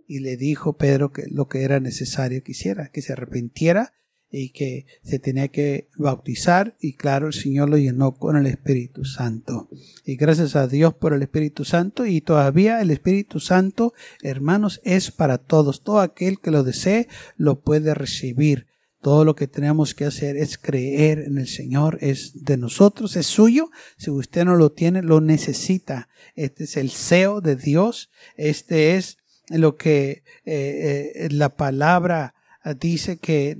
y 0.07 0.21
le 0.21 0.37
dijo 0.37 0.77
Pedro 0.77 1.13
que 1.13 1.27
lo 1.29 1.49
que 1.49 1.63
era 1.63 1.81
necesario 1.81 2.43
que 2.43 2.53
hiciera, 2.53 2.89
que 2.89 3.03
se 3.03 3.13
arrepintiera 3.13 3.93
y 4.31 4.51
que 4.51 4.87
se 5.03 5.19
tenía 5.19 5.49
que 5.49 5.89
bautizar 5.97 6.77
y 6.81 6.95
claro, 6.95 7.29
el 7.29 7.33
Señor 7.33 7.71
lo 7.71 7.79
llenó 7.79 8.17
con 8.17 8.37
el 8.37 8.47
Espíritu 8.47 9.05
Santo. 9.05 9.69
Y 10.05 10.17
gracias 10.17 10.57
a 10.57 10.67
Dios 10.67 10.95
por 10.95 11.13
el 11.15 11.23
Espíritu 11.23 11.65
Santo 11.65 12.05
y 12.05 12.21
todavía 12.21 12.81
el 12.81 12.91
Espíritu 12.91 13.41
Santo, 13.41 13.95
hermanos, 14.23 14.81
es 14.85 15.11
para 15.11 15.39
todos. 15.39 15.83
Todo 15.83 16.01
aquel 16.01 16.41
que 16.41 16.51
lo 16.51 16.63
desee 16.63 17.09
lo 17.37 17.61
puede 17.61 17.95
recibir. 17.95 18.67
Todo 19.01 19.25
lo 19.25 19.37
que 19.37 19.47
tenemos 19.47 19.95
que 19.95 20.05
hacer 20.05 20.37
es 20.37 20.59
creer 20.59 21.21
en 21.21 21.39
el 21.39 21.47
Señor, 21.47 21.99
es 22.01 22.45
de 22.45 22.57
nosotros, 22.57 23.15
es 23.15 23.27
suyo. 23.27 23.71
Si 23.97 24.11
usted 24.11 24.45
no 24.45 24.57
lo 24.57 24.73
tiene, 24.73 25.03
lo 25.03 25.21
necesita. 25.21 26.09
Este 26.35 26.65
es 26.65 26.77
el 26.77 26.91
CEO 26.91 27.41
de 27.41 27.55
Dios. 27.55 28.11
Este 28.37 28.97
es 28.97 29.19
lo 29.51 29.77
que 29.77 30.25
eh, 30.45 31.13
eh, 31.15 31.29
la 31.31 31.57
palabra 31.57 32.35
dice 32.79 33.19
que 33.19 33.57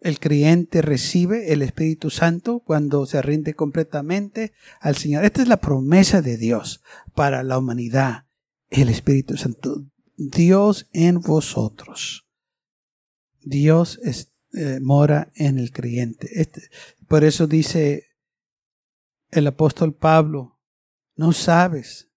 el 0.00 0.18
creyente 0.18 0.82
recibe 0.82 1.52
el 1.52 1.62
Espíritu 1.62 2.10
Santo 2.10 2.60
cuando 2.60 3.06
se 3.06 3.22
rinde 3.22 3.54
completamente 3.54 4.52
al 4.80 4.96
Señor. 4.96 5.24
Esta 5.24 5.42
es 5.42 5.48
la 5.48 5.60
promesa 5.60 6.22
de 6.22 6.36
Dios 6.36 6.82
para 7.14 7.42
la 7.42 7.58
humanidad, 7.58 8.26
el 8.70 8.88
Espíritu 8.88 9.36
Santo. 9.36 9.84
Dios 10.16 10.88
en 10.92 11.20
vosotros. 11.20 12.26
Dios 13.42 13.98
eh, 14.52 14.78
mora 14.80 15.32
en 15.34 15.58
el 15.58 15.70
creyente. 15.70 16.28
Este, 16.40 16.62
por 17.08 17.24
eso 17.24 17.46
dice 17.46 18.04
el 19.30 19.46
apóstol 19.46 19.94
Pablo, 19.94 20.58
no 21.16 21.32
sabes 21.32 22.10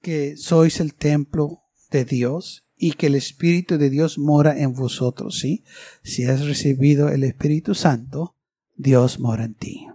que 0.00 0.36
sois 0.36 0.80
el 0.80 0.94
templo 0.94 1.62
de 1.90 2.04
Dios 2.04 2.63
y 2.76 2.92
que 2.92 3.06
el 3.06 3.14
Espíritu 3.14 3.78
de 3.78 3.90
Dios 3.90 4.18
mora 4.18 4.58
en 4.58 4.72
vosotros, 4.72 5.38
¿sí? 5.38 5.64
Si 6.02 6.24
has 6.24 6.46
recibido 6.46 7.08
el 7.08 7.24
Espíritu 7.24 7.74
Santo, 7.74 8.34
Dios 8.76 9.20
mora 9.20 9.44
en 9.44 9.54
ti. 9.54 9.86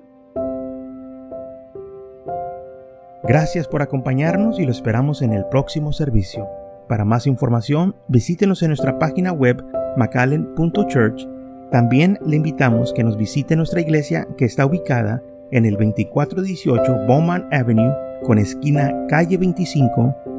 Gracias 3.23 3.67
por 3.67 3.81
acompañarnos 3.81 4.59
y 4.59 4.65
lo 4.65 4.71
esperamos 4.71 5.21
en 5.21 5.33
el 5.33 5.45
próximo 5.45 5.91
servicio. 5.91 6.47
Para 6.87 7.05
más 7.05 7.27
información, 7.27 7.95
visítenos 8.07 8.63
en 8.63 8.69
nuestra 8.69 8.97
página 8.97 9.33
web 9.33 9.63
macallen.church. 9.97 11.27
También 11.71 12.17
le 12.25 12.37
invitamos 12.37 12.93
que 12.93 13.03
nos 13.03 13.17
visite 13.17 13.55
nuestra 13.55 13.81
iglesia 13.81 14.27
que 14.37 14.45
está 14.45 14.65
ubicada 14.65 15.21
en 15.51 15.65
el 15.65 15.73
2418 15.73 17.05
Bowman 17.07 17.47
Avenue 17.51 17.93
con 18.23 18.39
esquina 18.39 18.91
calle 19.07 19.37
25 19.37 20.38